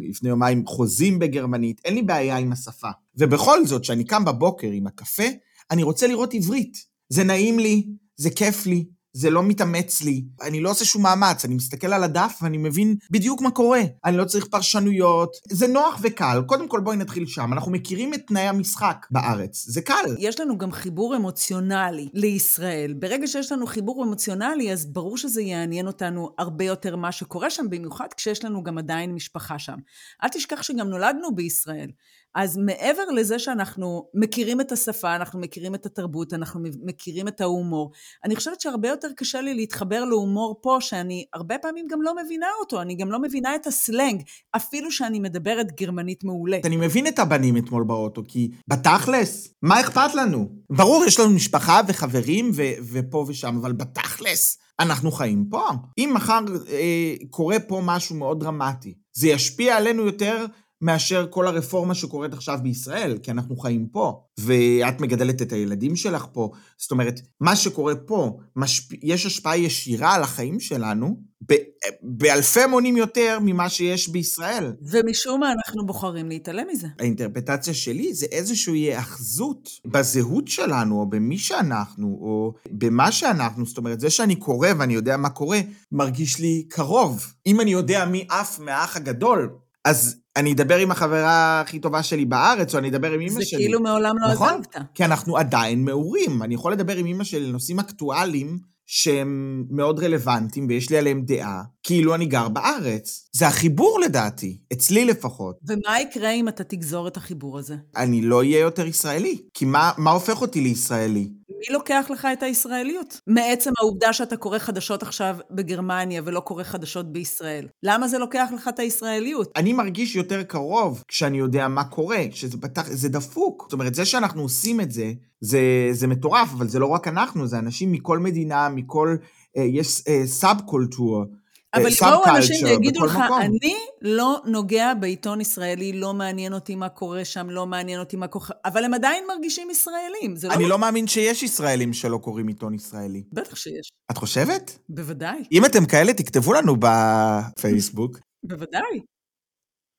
לפני 0.10 0.30
יומיים, 0.30 0.66
חוזים 0.66 1.20
בגרמנית, 1.20 1.82
אין 1.86 1.96
לי 1.96 2.02
בעיה 2.02 2.38
עם 2.38 2.52
השפה. 2.52 2.90
ובכל 3.22 3.66
זאת, 3.66 3.82
כשאני 3.82 4.04
קם 4.04 4.26
בבוקר 4.26 4.68
עם 4.68 4.88
הקפה, 4.88 5.24
אני 5.72 5.84
רוצה 5.84 6.08
לראות 6.08 6.34
עברית. 6.34 6.78
זה 7.10 7.24
נעים 7.24 7.60
לי, 7.60 7.88
זה 8.18 8.30
כיף 8.30 8.66
לי, 8.66 8.86
זה 9.14 9.30
לא 9.30 9.44
מתאמץ 9.44 10.02
לי, 10.02 10.24
אני 10.42 10.62
לא 10.62 10.70
עושה 10.72 10.86
שום 10.86 11.04
מאמץ, 11.04 11.46
אני 11.46 11.56
מסתכל 11.56 11.94
על 11.94 12.04
הדף 12.04 12.40
ואני 12.42 12.58
מבין 12.58 12.96
בדיוק 13.12 13.42
מה 13.42 13.52
קורה. 13.52 13.82
אני 14.06 14.18
לא 14.18 14.26
צריך 14.26 14.48
פרשנויות, 14.48 15.36
זה 15.50 15.68
נוח 15.68 16.00
וקל. 16.04 16.42
קודם 16.46 16.68
כל 16.68 16.80
בואי 16.80 16.98
נתחיל 16.98 17.26
שם, 17.26 17.54
אנחנו 17.54 17.72
מכירים 17.72 18.14
את 18.14 18.22
תנאי 18.28 18.48
המשחק 18.48 19.08
בארץ, 19.12 19.66
זה 19.68 19.82
קל. 19.82 20.16
יש 20.20 20.40
לנו 20.40 20.58
גם 20.58 20.72
חיבור 20.72 21.16
אמוציונלי 21.16 22.10
לישראל. 22.14 22.94
ברגע 22.94 23.28
שיש 23.28 23.52
לנו 23.52 23.68
חיבור 23.68 24.04
אמוציונלי, 24.04 24.72
אז 24.72 24.86
ברור 24.86 25.18
שזה 25.18 25.42
יעניין 25.42 25.88
אותנו 25.88 26.30
הרבה 26.38 26.66
יותר 26.66 26.96
מה 26.96 27.12
שקורה 27.12 27.50
שם, 27.50 27.66
במיוחד 27.70 28.08
כשיש 28.18 28.46
לנו 28.46 28.64
גם 28.64 28.78
עדיין 28.78 29.14
משפחה 29.14 29.60
שם. 29.60 29.78
אל 30.24 30.30
תשכח 30.30 30.62
שגם 30.62 30.90
נולדנו 30.90 31.36
בישראל. 31.36 31.90
אז 32.36 32.58
מעבר 32.58 33.06
לזה 33.16 33.40
שאנחנו 33.40 34.10
מכירים 34.14 34.62
את 34.62 34.72
השפה, 34.72 35.16
אנחנו 35.16 35.40
מכירים 35.40 35.76
את 35.76 35.86
התרבות, 35.86 36.34
אנחנו 36.34 36.60
מכירים 36.84 37.28
את 37.28 37.42
ההומור, 37.42 37.92
אני 38.26 38.36
חושבת 38.36 38.62
שהרבה 38.62 38.88
יותר 38.88 39.08
קשה 39.18 39.42
לי 39.42 39.54
להתחבר 39.54 40.06
להומור 40.06 40.60
פה, 40.62 40.78
שאני 40.80 41.26
הרבה 41.34 41.58
פעמים 41.58 41.88
גם 41.90 42.02
לא 42.02 42.14
מבינה 42.26 42.48
אותו, 42.60 42.82
אני 42.82 42.96
גם 42.96 43.12
לא 43.12 43.22
מבינה 43.22 43.56
את 43.56 43.68
הסלנג, 43.68 44.22
אפילו 44.56 44.92
שאני 44.92 45.20
מדברת 45.20 45.72
גרמנית 45.72 46.24
מעולה. 46.24 46.58
אני 46.66 46.78
מבין 46.78 47.08
את 47.08 47.20
הבנים 47.20 47.58
אתמול 47.58 47.84
באוטו, 47.84 48.22
כי 48.28 48.52
בתכלס, 48.68 49.54
מה 49.62 49.82
אכפת 49.82 50.16
לנו? 50.16 50.50
ברור, 50.70 51.06
יש 51.06 51.20
לנו 51.20 51.30
משפחה 51.30 51.82
וחברים 51.88 52.52
ו- 52.56 52.74
ופה 52.92 53.26
ושם, 53.28 53.58
אבל 53.62 53.72
בתכלס, 53.72 54.58
אנחנו 54.80 55.12
חיים 55.12 55.46
פה. 55.50 55.70
אם 55.98 56.12
מחר 56.14 56.40
אה, 56.70 57.16
קורה 57.30 57.60
פה 57.60 57.82
משהו 57.86 58.16
מאוד 58.16 58.40
דרמטי, 58.40 58.94
זה 59.14 59.28
ישפיע 59.28 59.78
עלינו 59.78 60.06
יותר 60.06 60.46
מאשר 60.82 61.28
כל 61.30 61.48
הרפורמה 61.48 61.96
שקורית 61.96 62.34
עכשיו 62.34 62.60
בישראל, 62.64 63.18
כי 63.18 63.32
אנחנו 63.32 63.58
חיים 63.58 63.88
פה, 63.88 64.22
ואת 64.40 65.02
מגדלת 65.02 65.42
את 65.42 65.54
הילדים 65.54 65.96
שלך 65.96 66.26
פה. 66.32 66.52
זאת 66.78 66.92
אומרת, 66.92 67.22
מה 67.40 67.56
שקורה 67.56 67.96
פה, 67.96 68.38
משפ... 68.56 68.94
יש 69.04 69.26
השפעה 69.26 69.58
ישירה 69.58 70.16
על 70.16 70.24
החיים 70.24 70.60
שלנו, 70.60 71.32
ב... 71.50 71.54
באלפי 72.02 72.66
מונים 72.66 72.98
יותר 72.98 73.38
ממה 73.42 73.70
שיש 73.70 74.10
בישראל. 74.10 74.74
ומשום 74.82 75.40
מה 75.40 75.52
אנחנו 75.52 75.86
בוחרים 75.86 76.30
להתעלם 76.30 76.68
מזה. 76.72 76.88
האינטרפטציה 77.00 77.74
שלי 77.74 78.14
זה 78.14 78.26
איזושהי 78.32 78.80
היאחזות 78.80 79.70
בזהות 79.86 80.48
שלנו, 80.48 81.00
או 81.00 81.10
במי 81.10 81.38
שאנחנו, 81.38 82.08
או 82.08 82.54
במה 82.72 83.12
שאנחנו. 83.12 83.66
זאת 83.66 83.78
אומרת, 83.78 84.00
זה 84.00 84.10
שאני 84.10 84.36
קורא 84.36 84.70
ואני 84.80 84.94
יודע 84.94 85.18
מה 85.18 85.30
קורה, 85.30 85.60
מרגיש 85.92 86.40
לי 86.40 86.66
קרוב. 86.70 87.34
אם 87.48 87.62
אני 87.62 87.72
יודע 87.72 88.06
מי 88.06 88.26
עף 88.30 88.60
מהאח 88.60 88.98
הגדול, 88.98 89.50
אז 89.86 90.16
אני 90.36 90.54
אדבר 90.54 90.78
עם 90.78 90.92
החברה 90.92 91.62
הכי 91.62 91.80
טובה 91.80 92.04
שלי 92.04 92.26
בארץ, 92.26 92.74
או 92.74 92.80
אני 92.80 92.90
אדבר 92.90 93.12
עם 93.12 93.22
אמא 93.22 93.30
זה 93.30 93.46
שלי. 93.46 93.60
זה 93.60 93.66
כאילו 93.66 93.80
מעולם 93.80 94.16
לא 94.18 94.34
נכון? 94.34 94.54
עזבת. 94.54 94.76
כי 94.94 95.06
אנחנו 95.06 95.38
עדיין 95.38 95.86
מעורים. 95.86 96.44
אני 96.44 96.56
יכול 96.56 96.72
לדבר 96.72 96.96
עם 96.96 97.06
אמא 97.06 97.24
שלי 97.24 97.46
על 97.46 97.52
נושאים 97.52 97.80
אקטואליים 97.80 98.72
שהם 98.94 99.64
מאוד 99.70 100.00
רלוונטיים 100.00 100.66
ויש 100.70 100.90
לי 100.90 100.98
עליהם 100.98 101.22
דעה, 101.22 101.64
כאילו 101.84 102.16
אני 102.16 102.26
גר 102.26 102.50
בארץ. 102.50 103.30
זה 103.36 103.48
החיבור 103.48 104.00
לדעתי, 104.00 104.58
אצלי 104.74 105.06
לפחות. 105.06 105.56
ומה 105.68 106.02
יקרה 106.02 106.32
אם 106.32 106.48
אתה 106.48 106.64
תגזור 106.64 107.08
את 107.08 107.18
החיבור 107.18 107.60
הזה? 107.60 107.76
אני 107.96 108.22
לא 108.22 108.38
אהיה 108.38 108.60
יותר 108.60 108.88
ישראלי. 108.88 109.38
כי 109.54 109.66
מה, 109.66 109.92
מה 109.98 110.12
הופך 110.12 110.42
אותי 110.42 110.62
לישראלי? 110.62 111.32
מי 111.60 111.74
לוקח 111.74 112.08
לך 112.10 112.28
את 112.34 112.44
הישראליות? 112.44 113.22
מעצם 113.28 113.72
העובדה 113.80 114.14
שאתה 114.14 114.38
קורא 114.38 114.60
חדשות 114.60 115.04
עכשיו 115.04 115.38
בגרמניה 115.52 116.22
ולא 116.26 116.40
קורא 116.40 116.64
חדשות 116.64 117.12
בישראל. 117.14 117.68
למה 117.84 118.08
זה 118.08 118.18
לוקח 118.18 118.50
לך 118.56 118.68
את 118.68 118.80
הישראליות? 118.80 119.52
אני 119.56 119.74
מרגיש 119.74 120.16
יותר 120.16 120.44
קרוב 120.44 121.04
כשאני 121.08 121.38
יודע 121.38 121.68
מה 121.68 121.84
קורה, 121.84 122.24
שזה 122.32 122.58
פתח, 122.62 122.88
זה 122.88 123.10
דפוק. 123.10 123.64
זאת 123.64 123.74
אומרת, 123.74 123.96
זה 123.96 124.06
שאנחנו 124.06 124.42
עושים 124.42 124.82
את 124.82 124.92
זה, 124.92 125.12
זה, 125.42 125.60
זה 125.92 126.08
מטורף, 126.08 126.50
אבל 126.54 126.68
זה 126.68 126.80
לא 126.80 126.86
רק 126.86 127.08
אנחנו, 127.08 127.48
זה 127.48 127.60
אנשים 127.60 127.92
מכל 127.92 128.20
מדינה, 128.20 128.70
מכל... 128.70 129.16
אה, 129.58 129.64
יש 129.64 130.04
אה, 130.08 130.28
סאב 130.28 130.62
קולטור. 130.66 131.26
אבל 131.74 131.88
יבואו 131.88 132.36
אנשים 132.38 132.66
ויגידו 132.66 133.06
לך, 133.06 133.16
מקום. 133.16 133.42
אני 133.42 133.76
לא 134.02 134.42
נוגע 134.46 134.94
בעיתון 134.94 135.42
ישראלי, 135.42 135.94
לא 135.94 136.14
מעניין 136.14 136.54
אותי 136.54 136.76
מה 136.76 136.90
קורה 136.90 137.26
שם, 137.26 137.50
לא 137.50 137.66
מעניין 137.66 138.00
אותי 138.00 138.16
מה 138.16 138.28
קורה... 138.28 138.48
אבל 138.66 138.84
הם 138.84 138.94
עדיין 138.94 139.24
מרגישים 139.28 139.70
ישראלים. 139.70 140.36
אני 140.52 140.64
לא, 140.64 140.70
לא 140.70 140.78
מאמין 140.80 141.08
שיש 141.08 141.44
ישראלים 141.44 141.94
שלא 141.94 142.18
קוראים 142.18 142.48
עיתון 142.48 142.74
ישראלי. 142.74 143.24
בטח 143.34 143.56
שיש. 143.56 143.90
את 144.12 144.18
חושבת? 144.18 144.78
בוודאי. 144.90 145.44
אם 145.52 145.66
אתם 145.66 145.86
כאלה, 145.86 146.14
תכתבו 146.14 146.54
לנו 146.54 146.76
בפייסבוק. 146.80 148.20
בוודאי. 148.44 149.02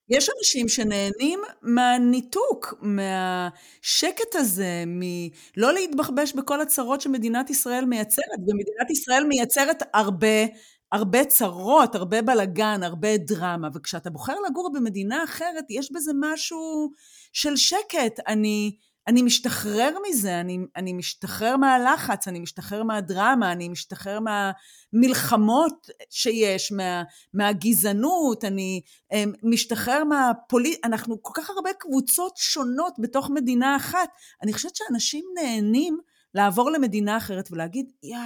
יש 0.09 0.29
אנשים 0.39 0.69
שנהנים 0.69 1.41
מהניתוק, 1.63 2.75
מהשקט 2.81 4.35
הזה, 4.35 4.85
מלא 4.87 5.73
להתבחבש 5.73 6.33
בכל 6.33 6.61
הצרות 6.61 7.01
שמדינת 7.01 7.51
ישראל 7.51 7.85
מייצרת, 7.85 8.39
ומדינת 8.39 8.91
ישראל 8.91 9.25
מייצרת 9.25 9.83
הרבה 9.95 10.47
הרבה 10.93 11.25
צרות, 11.25 11.95
הרבה 11.95 12.23
בלגן, 12.23 12.83
הרבה 12.83 13.17
דרמה, 13.17 13.69
וכשאתה 13.75 14.11
בוחר 14.11 14.35
לגור 14.51 14.73
במדינה 14.73 15.25
אחרת, 15.25 15.65
יש 15.71 15.93
בזה 15.93 16.13
משהו 16.21 16.93
של 17.33 17.57
שקט. 17.57 18.21
אני, 18.29 18.77
אני 19.07 19.23
משתחרר 19.23 19.91
מזה, 20.09 20.41
אני, 20.41 20.59
אני 20.77 20.93
משתחרר 20.93 21.57
מהלחץ, 21.57 22.29
אני 22.29 22.41
משתחרר 22.41 22.83
מהדרמה, 22.83 23.53
אני 23.53 23.69
משתחרר 23.69 24.19
מהמלחמות 24.21 25.91
שיש, 26.11 26.73
מה, 26.73 27.03
מהגזענות, 27.35 28.45
אני 28.45 28.81
אה, 29.13 29.25
משתחרר 29.43 30.05
מהפוליט... 30.05 30.85
אנחנו 30.85 31.23
כל 31.23 31.33
כך 31.43 31.51
הרבה 31.51 31.71
קבוצות 31.79 32.37
שונות 32.37 32.95
בתוך 32.99 33.31
מדינה 33.31 33.77
אחת. 33.77 34.09
אני 34.43 34.53
חושבת 34.53 34.77
שאנשים 34.77 35.25
נהנים 35.35 35.99
לעבור 36.35 36.71
למדינה 36.71 37.17
אחרת 37.17 37.49
ולהגיד, 37.53 37.87
יא, 38.03 38.17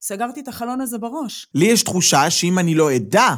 סגרתי 0.00 0.40
את 0.40 0.48
החלון 0.48 0.80
הזה 0.80 0.98
בראש. 0.98 1.46
לי 1.54 1.64
יש 1.64 1.82
תחושה 1.82 2.30
שאם 2.30 2.58
אני 2.58 2.74
לא 2.74 2.96
אדע 2.96 3.28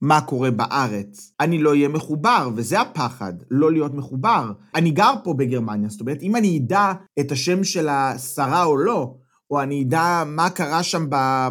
מה 0.00 0.20
קורה 0.20 0.50
בארץ, 0.50 1.32
אני 1.40 1.58
לא 1.58 1.70
אהיה 1.70 1.88
מחובר, 1.88 2.50
וזה 2.56 2.80
הפחד, 2.80 3.32
לא 3.50 3.72
להיות 3.72 3.94
מחובר. 3.94 4.52
אני 4.74 4.90
גר 4.90 5.14
פה 5.24 5.34
בגרמניה, 5.34 5.88
זאת 5.88 6.00
אומרת, 6.00 6.22
אם 6.22 6.36
אני 6.36 6.58
אדע 6.58 6.92
את 7.20 7.32
השם 7.32 7.64
של 7.64 7.88
השרה 7.88 8.64
או 8.64 8.76
לא, 8.76 9.14
או 9.50 9.62
אני 9.62 9.82
אדע 9.82 10.22
מה 10.26 10.50
קרה 10.50 10.82
שם 10.82 11.06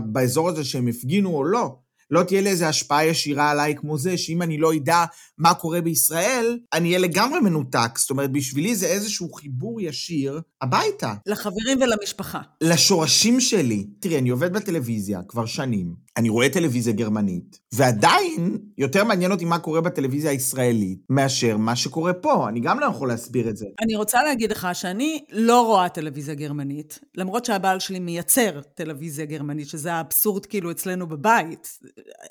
באזור 0.05 0.49
הזה 0.49 0.63
שהם 0.63 0.87
הפגינו 0.87 1.29
או 1.29 1.43
לא, 1.43 1.75
לא 2.11 2.23
תהיה 2.23 2.41
לי 2.41 2.49
איזו 2.49 2.65
השפעה 2.65 3.05
ישירה 3.05 3.51
עליי 3.51 3.75
כמו 3.75 3.97
זה, 3.97 4.17
שאם 4.17 4.41
אני 4.41 4.57
לא 4.57 4.75
אדע 4.75 5.05
מה 5.37 5.53
קורה 5.53 5.81
בישראל, 5.81 6.59
אני 6.73 6.87
אהיה 6.87 6.99
לגמרי 6.99 7.39
מנותק. 7.39 7.97
זאת 7.97 8.09
אומרת, 8.09 8.31
בשבילי 8.31 8.75
זה 8.75 8.87
איזשהו 8.87 9.33
חיבור 9.33 9.81
ישיר 9.81 10.41
הביתה. 10.61 11.13
לחברים 11.25 11.81
ולמשפחה. 11.81 12.41
לשורשים 12.61 13.41
שלי. 13.41 13.87
תראי, 13.99 14.17
אני 14.17 14.29
עובד 14.29 14.53
בטלוויזיה 14.53 15.21
כבר 15.27 15.45
שנים. 15.45 16.08
אני 16.19 16.29
רואה 16.29 16.49
טלוויזיה 16.49 16.93
גרמנית, 16.93 17.59
ועדיין 17.73 18.57
יותר 18.77 19.03
מעניין 19.03 19.31
אותי 19.31 19.45
מה 19.45 19.59
קורה 19.59 19.81
בטלוויזיה 19.81 20.31
הישראלית 20.31 20.99
מאשר 21.09 21.57
מה 21.57 21.75
שקורה 21.75 22.13
פה. 22.13 22.49
אני 22.49 22.59
גם 22.59 22.79
לא 22.79 22.85
יכול 22.85 23.07
להסביר 23.07 23.49
את 23.49 23.57
זה. 23.57 23.65
אני 23.81 23.95
רוצה 23.95 24.23
להגיד 24.23 24.51
לך 24.51 24.67
שאני 24.73 25.23
לא 25.31 25.65
רואה 25.65 25.89
טלוויזיה 25.89 26.35
גרמנית, 26.35 26.99
למרות 27.15 27.45
שהבעל 27.45 27.79
שלי 27.79 27.99
מייצר 27.99 28.61
טלוויזיה 28.61 29.25
גרמנית, 29.25 29.67
שזה 29.67 29.93
האבסורד 29.93 30.45
כאילו 30.45 30.71
אצלנו 30.71 31.07
בבית, 31.07 31.79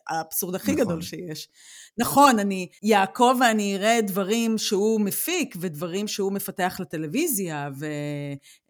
האבסורד 0.09 0.54
הכי 0.54 0.73
נכון. 0.73 0.85
גדול 0.85 1.02
שיש. 1.02 1.49
נכון, 1.99 2.38
אני 2.38 2.68
יעקב 2.83 3.37
ואני 3.40 3.76
אראה 3.76 4.00
דברים 4.00 4.59
שהוא 4.59 5.00
מפיק 5.00 5.57
ודברים 5.61 6.09
שהוא 6.09 6.33
מפתח 6.33 6.76
לטלוויזיה, 6.80 7.68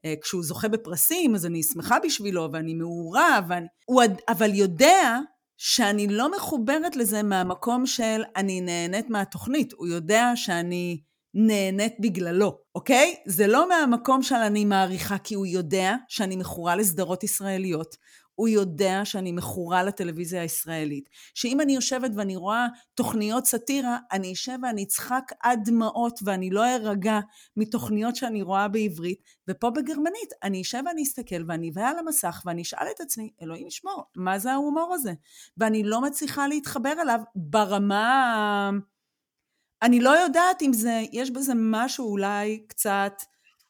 וכשהוא 0.06 0.42
זוכה 0.42 0.68
בפרסים 0.68 1.34
אז 1.34 1.46
אני 1.46 1.62
שמחה 1.62 1.98
בשבילו 2.04 2.48
ואני 2.52 2.74
מעורה, 2.74 3.40
ואני... 3.48 3.66
הוא 3.86 4.02
אבל 4.28 4.54
יודע 4.54 5.18
שאני 5.56 6.06
לא 6.06 6.30
מחוברת 6.36 6.96
לזה 6.96 7.22
מהמקום 7.22 7.86
של 7.86 8.22
אני 8.36 8.60
נהנית 8.60 9.10
מהתוכנית, 9.10 9.72
הוא 9.72 9.86
יודע 9.86 10.32
שאני 10.34 11.00
נהנית 11.34 11.94
בגללו, 12.00 12.58
אוקיי? 12.74 13.14
זה 13.26 13.46
לא 13.46 13.68
מהמקום 13.68 14.22
של 14.22 14.34
אני 14.34 14.64
מעריכה 14.64 15.18
כי 15.18 15.34
הוא 15.34 15.46
יודע 15.46 15.94
שאני 16.08 16.36
מכורה 16.36 16.76
לסדרות 16.76 17.24
ישראליות. 17.24 17.96
הוא 18.38 18.48
יודע 18.48 19.00
שאני 19.04 19.32
מכורה 19.32 19.82
לטלוויזיה 19.82 20.42
הישראלית. 20.42 21.08
שאם 21.34 21.60
אני 21.60 21.72
יושבת 21.74 22.10
ואני 22.14 22.36
רואה 22.36 22.66
תוכניות 22.94 23.46
סאטירה, 23.46 23.98
אני 24.12 24.32
אשב 24.32 24.58
ואני 24.62 24.82
אצחק 24.82 25.32
עד 25.40 25.60
דמעות 25.64 26.20
ואני 26.22 26.50
לא 26.50 26.66
ארגע 26.66 27.20
מתוכניות 27.56 28.16
שאני 28.16 28.42
רואה 28.42 28.68
בעברית, 28.68 29.22
ופה 29.48 29.70
בגרמנית 29.70 30.32
אני 30.42 30.62
אשב 30.62 30.82
ואני 30.86 31.02
אסתכל 31.02 31.44
ואני 31.48 31.70
אבהה 31.70 31.90
על 31.90 31.98
המסך 31.98 32.42
ואני 32.46 32.62
אשאל 32.62 32.86
את 32.96 33.00
עצמי, 33.00 33.30
אלוהים 33.42 33.66
ישמור, 33.66 34.04
מה 34.16 34.38
זה 34.38 34.52
ההומור 34.52 34.94
הזה? 34.94 35.12
ואני 35.56 35.82
לא 35.82 36.00
מצליחה 36.00 36.46
להתחבר 36.46 36.94
אליו 37.02 37.20
ברמה... 37.34 38.70
אני 39.82 40.00
לא 40.00 40.10
יודעת 40.10 40.62
אם 40.62 40.72
זה, 40.72 41.02
יש 41.12 41.30
בזה 41.30 41.52
משהו 41.56 42.10
אולי 42.10 42.64
קצת... 42.68 43.12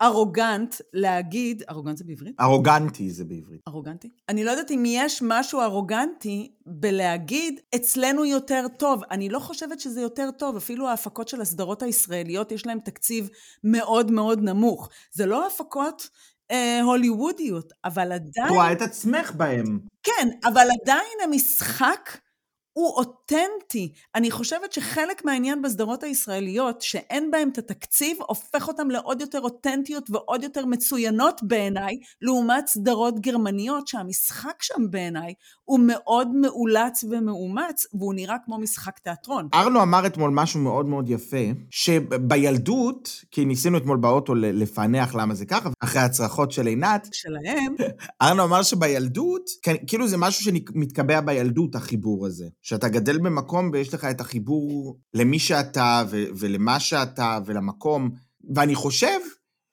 ארוגנט 0.03 0.75
להגיד, 0.93 1.63
ארוגנט 1.71 1.97
זה 1.97 2.05
בעברית? 2.05 2.41
ארוגנטי 2.41 3.11
זה 3.11 3.25
בעברית. 3.25 3.61
ארוגנטי? 3.69 4.09
אני 4.29 4.45
לא 4.45 4.51
יודעת 4.51 4.71
אם 4.71 4.83
יש 4.87 5.23
משהו 5.23 5.61
ארוגנטי 5.61 6.53
בלהגיד, 6.67 7.61
אצלנו 7.75 8.25
יותר 8.25 8.67
טוב. 8.79 9.03
אני 9.11 9.29
לא 9.29 9.39
חושבת 9.39 9.81
שזה 9.81 10.01
יותר 10.01 10.31
טוב, 10.39 10.57
אפילו 10.57 10.89
ההפקות 10.89 11.29
של 11.29 11.41
הסדרות 11.41 11.83
הישראליות, 11.83 12.53
יש 12.53 12.67
להן 12.67 12.79
תקציב 12.79 13.29
מאוד 13.65 14.11
מאוד 14.11 14.43
נמוך. 14.43 14.89
זה 15.13 15.27
לא 15.27 15.47
הפקות 15.47 16.09
אה, 16.51 16.81
הוליוודיות, 16.83 17.73
אבל 17.85 18.13
עדיין... 18.13 18.49
רואה 18.49 18.73
את 18.73 18.83
עצמך 18.83 19.33
בהם. 19.37 19.79
כן, 20.03 20.29
אבל 20.45 20.67
עדיין 20.83 21.19
המשחק 21.25 22.19
הוא 22.73 23.05
אותנטי. 23.33 23.93
אני 24.15 24.31
חושבת 24.31 24.73
שחלק 24.73 25.25
מהעניין 25.25 25.63
בסדרות 25.63 26.03
הישראליות, 26.03 26.83
שאין 26.83 27.31
בהן 27.31 27.49
את 27.49 27.59
התקציב, 27.59 28.17
הופך 28.21 28.69
אותן 28.69 28.89
לעוד 28.89 29.21
יותר 29.21 29.41
אותנטיות 29.41 30.11
ועוד 30.11 30.43
יותר 30.43 30.67
מצוינות 30.67 31.41
בעיניי, 31.43 31.99
לעומת 32.23 32.67
סדרות 32.67 33.21
גרמניות, 33.21 33.89
שהמשחק 33.89 34.63
שם 34.63 34.91
בעיניי 34.91 35.35
הוא 35.65 35.81
מאוד 35.83 36.29
מאולץ 36.35 37.05
ומאומץ, 37.05 37.87
והוא 37.95 38.15
נראה 38.15 38.37
כמו 38.45 38.59
משחק 38.59 38.99
תיאטרון. 38.99 39.49
ארנו 39.55 39.83
אמר 39.83 40.07
אתמול 40.07 40.31
משהו 40.31 40.61
מאוד 40.61 40.87
מאוד 40.87 41.11
יפה, 41.11 41.47
שבילדות, 41.71 43.11
כי 43.31 43.45
ניסינו 43.45 43.79
אתמול 43.79 43.97
באוטו 43.97 44.35
לפענח 44.35 45.15
למה 45.15 45.35
זה 45.35 45.47
ככה, 45.47 45.71
אחרי 45.81 46.03
הצרחות 46.03 46.53
של 46.53 46.67
עינת, 46.67 47.09
שלהם, 47.13 47.75
ארנו 48.23 48.45
אמר 48.45 48.63
שבילדות, 48.63 49.51
כן, 49.63 49.75
כאילו 49.87 50.09
זה 50.09 50.17
משהו 50.17 50.45
שמתקבע 50.45 51.21
בילדות, 51.21 51.75
החיבור 51.75 52.27
הזה. 52.27 52.47
שאתה 52.63 52.89
גדל 52.89 53.18
במקום 53.23 53.71
ויש 53.73 53.95
לך 53.95 54.05
את 54.05 54.21
החיבור 54.21 54.99
למי 55.15 55.39
שאתה 55.39 56.05
ו- 56.11 56.25
ולמה 56.39 56.81
שאתה 56.81 57.39
ולמקום, 57.47 58.11
ואני 58.55 58.75
חושב 58.75 59.19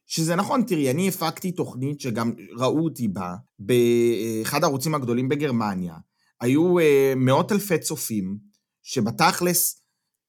שזה 0.06 0.36
נכון, 0.36 0.64
תראי, 0.64 0.92
אני 0.92 1.08
הפקתי 1.08 1.52
תוכנית 1.52 2.02
שגם 2.02 2.32
ראו 2.58 2.84
אותי 2.84 3.08
בה, 3.08 3.36
באחד 3.60 4.64
הערוצים 4.64 4.96
הגדולים 4.96 5.30
בגרמניה. 5.30 5.96
היו 6.42 6.80
אה, 6.80 7.14
מאות 7.16 7.52
אלפי 7.52 7.80
צופים, 7.80 8.38
שבתכלס, 8.84 9.82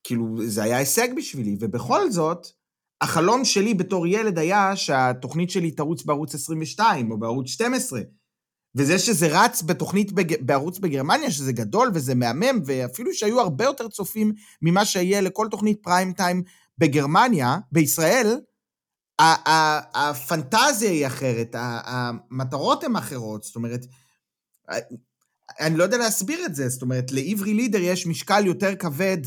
כאילו, 0.05 0.37
זה 0.47 0.63
היה 0.63 0.77
הישג 0.77 1.09
בשבילי, 1.17 1.57
ובכל 1.61 2.11
זאת, 2.11 2.47
החלום 3.01 3.45
שלי 3.45 3.75
בתור 3.75 4.07
ילד 4.07 4.39
היה 4.39 4.77
שהתוכנית 4.77 5.51
שלי 5.51 5.71
תרוץ 5.71 6.05
בערוץ 6.05 6.35
22 6.35 7.11
או 7.11 7.19
בערוץ 7.19 7.49
12. 7.49 8.01
וזה 8.77 8.99
שזה 8.99 9.27
רץ 9.31 9.63
בתוכנית 9.63 10.13
בג... 10.13 10.43
בערוץ 10.47 10.79
בגרמניה, 10.79 11.31
שזה 11.31 11.53
גדול 11.53 11.91
וזה 11.95 12.15
מהמם, 12.15 12.63
ואפילו 12.67 13.15
שהיו 13.15 13.41
הרבה 13.41 13.65
יותר 13.65 13.89
צופים 13.89 14.33
ממה 14.63 14.85
שיהיה 14.85 15.21
לכל 15.21 15.47
תוכנית 15.51 15.79
פריים 15.83 16.13
טיים 16.13 16.43
בגרמניה, 16.79 17.57
בישראל, 17.73 18.41
הפנטזיה 19.95 20.91
היא 20.91 21.07
אחרת, 21.07 21.49
המטרות 21.59 22.85
הן 22.85 22.97
אחרות, 22.97 23.45
זאת 23.45 23.57
אומרת, 23.57 23.81
אני 25.61 25.77
לא 25.77 25.85
יודע 25.85 25.97
להסביר 25.97 26.47
את 26.47 26.55
זה, 26.55 26.69
זאת 26.69 26.83
אומרת, 26.83 27.13
לעברי 27.13 27.55
לידר 27.55 27.81
יש 27.81 28.07
משקל 28.07 28.47
יותר 28.47 28.77
כבד 28.77 29.19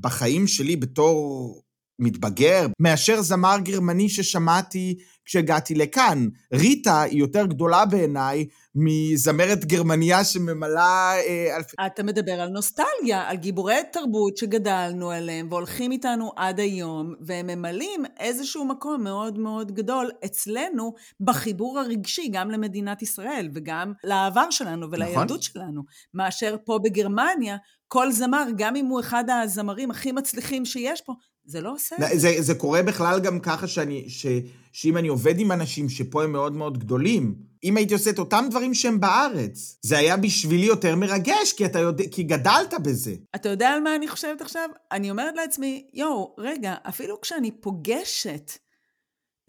בחיים 0.00 0.46
שלי 0.46 0.76
בתור 0.76 1.62
מתבגר, 2.00 2.66
מאשר 2.78 3.22
זמר 3.22 3.56
גרמני 3.62 4.08
ששמעתי 4.08 4.96
כשהגעתי 5.24 5.74
לכאן. 5.74 6.28
ריטה 6.52 7.02
היא 7.02 7.18
יותר 7.18 7.46
גדולה 7.46 7.86
בעיניי 7.86 8.46
מזמרת 8.74 9.64
גרמניה 9.64 10.24
שממלאה... 10.24 11.12
אה, 11.16 11.56
אלפי... 11.56 11.76
אתה 11.86 12.02
מדבר 12.02 12.40
על 12.40 12.48
נוסטלגיה, 12.48 13.28
על 13.28 13.36
גיבורי 13.36 13.76
תרבות 13.92 14.36
שגדלנו 14.36 15.10
עליהם 15.10 15.46
והולכים 15.50 15.92
איתנו 15.92 16.32
עד 16.36 16.60
היום, 16.60 17.14
והם 17.20 17.46
ממלאים 17.46 18.04
איזשהו 18.20 18.64
מקום 18.64 19.04
מאוד 19.04 19.38
מאוד 19.38 19.72
גדול 19.72 20.10
אצלנו 20.24 20.94
בחיבור 21.20 21.78
הרגשי, 21.78 22.28
גם 22.32 22.50
למדינת 22.50 23.02
ישראל 23.02 23.48
וגם 23.54 23.92
לעבר 24.04 24.50
שלנו 24.50 24.90
ולילדות 24.90 25.24
נכון. 25.24 25.42
שלנו, 25.42 25.82
מאשר 26.14 26.56
פה 26.64 26.78
בגרמניה, 26.82 27.56
כל 27.88 28.12
זמר, 28.12 28.44
גם 28.56 28.76
אם 28.76 28.86
הוא 28.86 29.00
אחד 29.00 29.24
הזמרים 29.30 29.90
הכי 29.90 30.12
מצליחים 30.12 30.64
שיש 30.64 31.00
פה, 31.00 31.12
זה 31.50 31.60
לא 31.60 31.72
עושה 31.72 31.96
את 31.96 32.20
זה. 32.20 32.42
זה 32.42 32.54
קורה 32.54 32.82
בכלל 32.82 33.20
גם 33.20 33.40
ככה 33.40 33.68
שאני, 33.68 34.04
ש, 34.08 34.26
שאם 34.72 34.96
אני 34.96 35.08
עובד 35.08 35.38
עם 35.38 35.52
אנשים 35.52 35.88
שפה 35.88 36.24
הם 36.24 36.32
מאוד 36.32 36.52
מאוד 36.52 36.78
גדולים, 36.78 37.34
אם 37.64 37.76
הייתי 37.76 37.94
עושה 37.94 38.10
את 38.10 38.18
אותם 38.18 38.44
דברים 38.50 38.74
שהם 38.74 39.00
בארץ, 39.00 39.78
זה 39.82 39.98
היה 39.98 40.16
בשבילי 40.16 40.66
יותר 40.66 40.96
מרגש, 40.96 41.52
כי 41.52 41.64
אתה 41.64 41.78
יודע, 41.78 42.04
כי 42.10 42.22
גדלת 42.22 42.74
בזה. 42.84 43.14
אתה 43.34 43.48
יודע 43.48 43.68
על 43.68 43.80
מה 43.80 43.94
אני 43.94 44.08
חושבת 44.08 44.40
עכשיו? 44.40 44.68
אני 44.92 45.10
אומרת 45.10 45.34
לעצמי, 45.36 45.90
יואו, 45.94 46.34
רגע, 46.38 46.74
אפילו 46.88 47.20
כשאני 47.20 47.60
פוגשת 47.60 48.52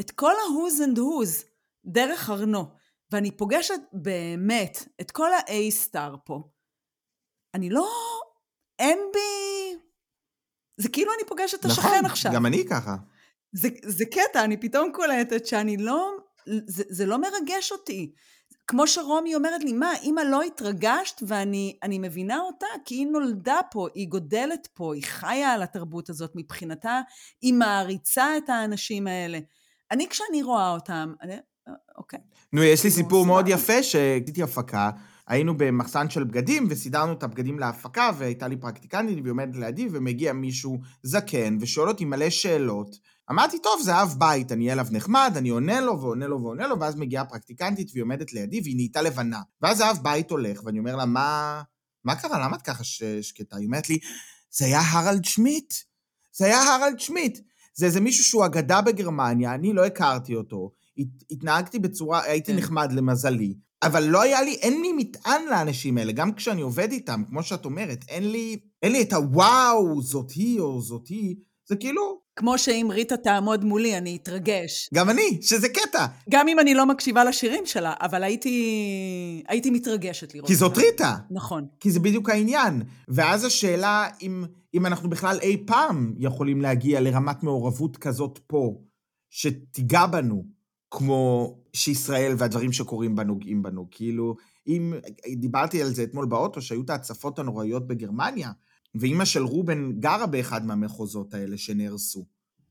את 0.01 0.11
כל 0.11 0.31
ה-who's 0.31 0.81
and 0.81 0.97
who's 0.97 1.45
דרך 1.85 2.29
ארנו, 2.29 2.65
ואני 3.11 3.31
פוגשת 3.31 3.79
באמת 3.93 4.85
את 5.01 5.11
כל 5.11 5.33
ה-A-סטאר 5.33 6.15
פה, 6.25 6.43
אני 7.55 7.69
לא... 7.69 7.87
אין 8.79 8.99
בי... 9.13 9.77
זה 10.81 10.89
כאילו 10.89 11.11
אני 11.19 11.27
פוגשת 11.27 11.59
את 11.59 11.65
השכן 11.65 11.87
נכון, 11.87 12.05
עכשיו. 12.05 12.31
נכון, 12.31 12.35
גם 12.35 12.45
אני 12.45 12.65
ככה. 12.69 12.95
זה, 13.53 13.69
זה 13.83 14.05
קטע, 14.05 14.43
אני 14.43 14.57
פתאום 14.57 14.91
קולטת 14.93 15.45
שאני 15.45 15.77
לא... 15.77 16.11
זה, 16.45 16.83
זה 16.89 17.05
לא 17.05 17.21
מרגש 17.21 17.71
אותי. 17.71 18.11
כמו 18.67 18.87
שרומי 18.87 19.35
אומרת 19.35 19.63
לי, 19.63 19.73
מה, 19.73 19.93
אמא 20.03 20.21
לא 20.21 20.41
התרגשת 20.41 21.23
ואני 21.27 21.99
מבינה 21.99 22.39
אותה, 22.39 22.65
כי 22.85 22.95
היא 22.95 23.07
נולדה 23.07 23.59
פה, 23.71 23.87
היא 23.95 24.07
גודלת 24.07 24.67
פה, 24.73 24.95
היא 24.95 25.03
חיה 25.03 25.51
על 25.51 25.63
התרבות 25.63 26.09
הזאת 26.09 26.31
מבחינתה, 26.35 27.01
היא 27.41 27.53
מעריצה 27.53 28.37
את 28.37 28.49
האנשים 28.49 29.07
האלה. 29.07 29.39
אני, 29.91 30.09
כשאני 30.09 30.43
רואה 30.43 30.71
אותם, 30.71 31.13
אני, 31.21 31.33
אה, 31.33 31.73
אוקיי. 31.97 32.19
נו, 32.53 32.63
יש 32.63 32.83
לי 32.83 32.91
סיפור 32.91 33.25
מאוד 33.25 33.47
יפה, 33.47 33.83
שעשיתי 33.83 34.43
הפקה, 34.43 34.89
היינו 35.31 35.57
במחסן 35.57 36.09
של 36.09 36.23
בגדים, 36.23 36.67
וסידרנו 36.69 37.13
את 37.13 37.23
הבגדים 37.23 37.59
להפקה, 37.59 38.11
והייתה 38.17 38.47
לי 38.47 38.57
פרקטיקנטית, 38.57 39.17
והיא 39.21 39.31
עומדת 39.31 39.55
לידי, 39.55 39.87
ומגיע 39.91 40.33
מישהו 40.33 40.79
זקן, 41.03 41.57
ושואל 41.61 41.87
אותי 41.87 42.05
מלא 42.05 42.29
שאלות. 42.29 42.95
אמרתי, 43.31 43.59
טוב, 43.59 43.81
זה 43.83 44.01
אב 44.01 44.15
בית, 44.17 44.51
אני 44.51 44.63
אהיה 44.63 44.73
אליו 44.73 44.87
נחמד, 44.91 45.33
אני 45.37 45.49
עונה 45.49 45.81
לו 45.81 46.01
ועונה 46.01 46.27
לו 46.27 46.41
ועונה 46.41 46.67
לו, 46.67 46.79
ואז 46.79 46.95
מגיעה 46.95 47.25
פרקטיקנטית 47.25 47.89
והיא 47.91 48.03
עומדת 48.03 48.33
לידי 48.33 48.61
והיא 48.63 48.75
נהייתה 48.75 49.01
לבנה. 49.01 49.41
ואז 49.61 49.79
האב 49.79 49.99
בית 50.01 50.31
הולך, 50.31 50.61
ואני 50.65 50.79
אומר 50.79 50.95
לה, 50.95 51.05
מה, 51.05 51.61
מה 52.03 52.15
קרה? 52.15 52.45
למה 52.45 52.55
את 52.55 52.61
ככה 52.61 52.83
שקטה? 53.21 53.57
היא 53.57 53.65
אומרת 53.65 53.89
לי, 53.89 53.99
זה 54.51 54.65
היה 54.65 54.81
הרלד 54.91 55.25
שמיט. 55.25 55.73
זה 56.37 56.45
היה 56.45 56.61
הרלד 56.61 56.99
שמיט. 56.99 57.39
זה 57.73 57.85
איזה 57.85 58.01
מישהו 58.01 58.23
שהוא 58.23 58.45
אגדה 58.45 58.81
בגרמניה, 58.81 59.55
אני 59.55 59.73
לא 59.73 59.85
הכרתי 59.85 60.35
אותו. 60.35 60.71
התנהגתי 61.31 61.79
בצורה, 61.79 62.23
הייתי 62.23 62.51
כן. 62.51 62.57
נחמד 62.57 62.91
למזלי, 62.91 63.53
אבל 63.83 64.03
לא 64.03 64.21
היה 64.21 64.41
לי, 64.41 64.53
אין 64.53 64.81
לי 64.81 64.91
מטען 64.93 65.41
לאנשים 65.49 65.97
האלה, 65.97 66.11
גם 66.11 66.33
כשאני 66.33 66.61
עובד 66.61 66.91
איתם, 66.91 67.23
כמו 67.29 67.43
שאת 67.43 67.65
אומרת, 67.65 68.05
אין 68.09 68.31
לי, 68.31 68.57
אין 68.83 68.91
לי 68.91 69.01
את 69.01 69.13
הוואו, 69.13 70.01
זאת 70.01 70.31
היא 70.31 70.59
או 70.59 70.81
זאת 70.81 71.07
היא, 71.07 71.35
זה 71.69 71.75
כאילו... 71.75 72.21
כמו 72.35 72.57
שאם 72.57 72.87
ריטה 72.91 73.17
תעמוד 73.17 73.65
מולי, 73.65 73.97
אני 73.97 74.17
אתרגש. 74.23 74.89
גם 74.93 75.09
אני, 75.09 75.39
שזה 75.41 75.69
קטע. 75.69 76.05
גם 76.29 76.47
אם 76.47 76.59
אני 76.59 76.73
לא 76.73 76.85
מקשיבה 76.85 77.23
לשירים 77.23 77.65
שלה, 77.65 77.93
אבל 78.01 78.23
הייתי, 78.23 79.43
הייתי 79.47 79.69
מתרגשת 79.69 80.33
לראות 80.35 80.47
כי 80.47 80.55
זאת 80.55 80.77
ריטה. 80.77 81.15
נכון. 81.31 81.67
כי 81.79 81.91
זה 81.91 81.99
בדיוק 81.99 82.29
העניין. 82.29 82.83
ואז 83.07 83.43
השאלה 83.43 84.07
אם, 84.21 84.43
אם 84.73 84.85
אנחנו 84.85 85.09
בכלל 85.09 85.39
אי 85.41 85.63
פעם 85.65 86.13
יכולים 86.17 86.61
להגיע 86.61 87.01
לרמת 87.01 87.43
מעורבות 87.43 87.97
כזאת 87.97 88.39
פה, 88.47 88.75
שתיגע 89.29 90.05
בנו, 90.05 90.43
כמו 90.91 91.55
שישראל 91.73 92.35
והדברים 92.37 92.71
שקורים 92.71 93.15
בה 93.15 93.23
נוגעים 93.23 93.63
בנו. 93.63 93.87
כאילו, 93.91 94.35
אם, 94.67 94.93
דיברתי 95.37 95.81
על 95.81 95.93
זה 95.93 96.03
אתמול 96.03 96.25
באוטו, 96.25 96.61
שהיו 96.61 96.81
את 96.81 96.89
ההצפות 96.89 97.39
הנוראיות 97.39 97.87
בגרמניה, 97.87 98.51
ואימא 98.95 99.25
של 99.25 99.43
רובן 99.43 99.91
גרה 99.99 100.25
באחד 100.25 100.65
מהמחוזות 100.65 101.33
האלה 101.33 101.57
שנהרסו. 101.57 102.25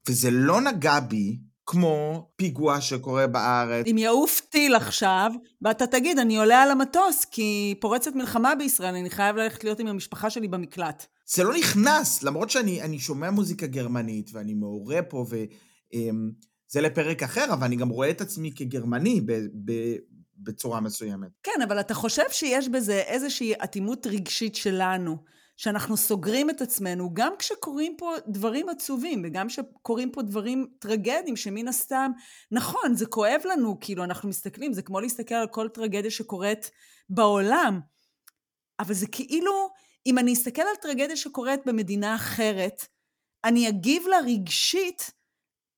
וזה 0.09 0.31
לא 0.31 0.61
נגע 0.61 1.01
בי 1.01 1.39
כמו 1.67 2.29
פיגוע 2.37 2.81
שקורה 2.81 3.27
בארץ. 3.27 3.87
אם 3.87 3.99
יעוף 3.99 4.41
טיל 4.51 4.75
עכשיו, 4.75 5.33
ואתה 5.63 5.87
תגיד, 5.87 6.19
אני 6.19 6.39
עולה 6.39 6.63
על 6.63 6.71
המטוס 6.71 7.25
כי 7.25 7.75
פורצת 7.81 8.15
מלחמה 8.15 8.55
בישראל, 8.55 8.95
אני 8.95 9.11
חייב 9.11 9.37
ללכת 9.37 9.65
להיות 9.65 9.81
עם 9.81 9.87
המשפחה 9.87 10.31
שלי 10.31 10.49
במקלט. 10.49 11.07
זה 11.27 11.45
לא 11.45 11.55
נכנס, 11.59 12.23
למרות 12.23 12.51
שאני 12.51 12.99
שומע 12.99 13.31
מוזיקה 13.31 13.67
גרמנית, 13.67 14.31
ואני 14.33 14.55
מעורה 14.55 15.03
פה, 15.03 15.27
וזה 15.29 15.45
אמ, 16.77 16.83
לפרק 16.83 17.23
אחר, 17.23 17.45
אבל 17.53 17.65
אני 17.65 17.77
גם 17.77 17.89
רואה 17.89 18.11
את 18.11 18.21
עצמי 18.21 18.53
כגרמני 18.57 19.21
ב, 19.21 19.33
ב, 19.65 19.73
בצורה 20.39 20.81
מסוימת. 20.81 21.29
כן, 21.43 21.63
אבל 21.69 21.81
אתה 21.81 21.95
חושב 21.95 22.31
שיש 22.31 22.69
בזה 22.69 22.99
איזושהי 23.01 23.55
אטימות 23.55 24.07
רגשית 24.07 24.55
שלנו. 24.55 25.31
שאנחנו 25.61 25.97
סוגרים 25.97 26.51
את 26.51 26.61
עצמנו, 26.61 27.15
גם 27.15 27.33
כשקורים 27.39 27.95
פה 27.99 28.15
דברים 28.29 28.69
עצובים, 28.69 29.23
וגם 29.25 29.49
כשקורים 29.49 30.13
פה 30.13 30.23
דברים 30.23 30.67
טרגדיים, 30.79 31.37
שמן 31.37 31.69
הסתם, 31.69 32.11
נכון, 32.51 32.95
זה 32.95 33.07
כואב 33.07 33.41
לנו, 33.45 33.77
כאילו, 33.81 34.05
אנחנו 34.05 34.29
מסתכלים, 34.29 34.73
זה 34.73 34.83
כמו 34.83 35.01
להסתכל 35.01 35.35
על 35.35 35.47
כל 35.47 35.69
טרגדיה 35.69 36.11
שקורית 36.11 36.71
בעולם, 37.09 37.81
אבל 38.79 38.95
זה 38.95 39.07
כאילו, 39.07 39.69
אם 40.07 40.19
אני 40.19 40.33
אסתכל 40.33 40.63
על 40.63 40.77
טרגדיה 40.83 41.17
שקורית 41.17 41.61
במדינה 41.67 42.15
אחרת, 42.15 42.87
אני 43.45 43.69
אגיב 43.69 44.03
לה 44.07 44.17
רגשית 44.27 45.11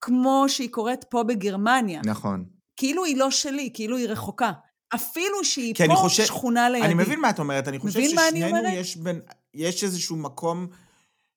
כמו 0.03 0.45
שהיא 0.49 0.71
קורית 0.71 1.05
פה 1.05 1.23
בגרמניה. 1.23 2.01
נכון. 2.05 2.45
כאילו 2.77 3.05
היא 3.05 3.17
לא 3.17 3.31
שלי, 3.31 3.71
כאילו 3.75 3.97
היא 3.97 4.09
רחוקה. 4.09 4.53
אפילו 4.95 5.45
שהיא 5.45 5.75
פה 5.89 5.95
חושב, 5.95 6.25
שכונה 6.25 6.71
לידי. 6.71 6.87
אני 6.87 6.95
מבין 6.95 7.21
מה 7.21 7.31
את 7.31 7.39
אומרת, 7.39 7.69
אני 7.69 7.79
חושב 7.79 8.01
ששנינו 8.03 8.57
יש 8.69 8.97
בין... 8.97 9.21
יש 9.55 9.85
איזשהו 9.85 10.17
מקום 10.17 10.67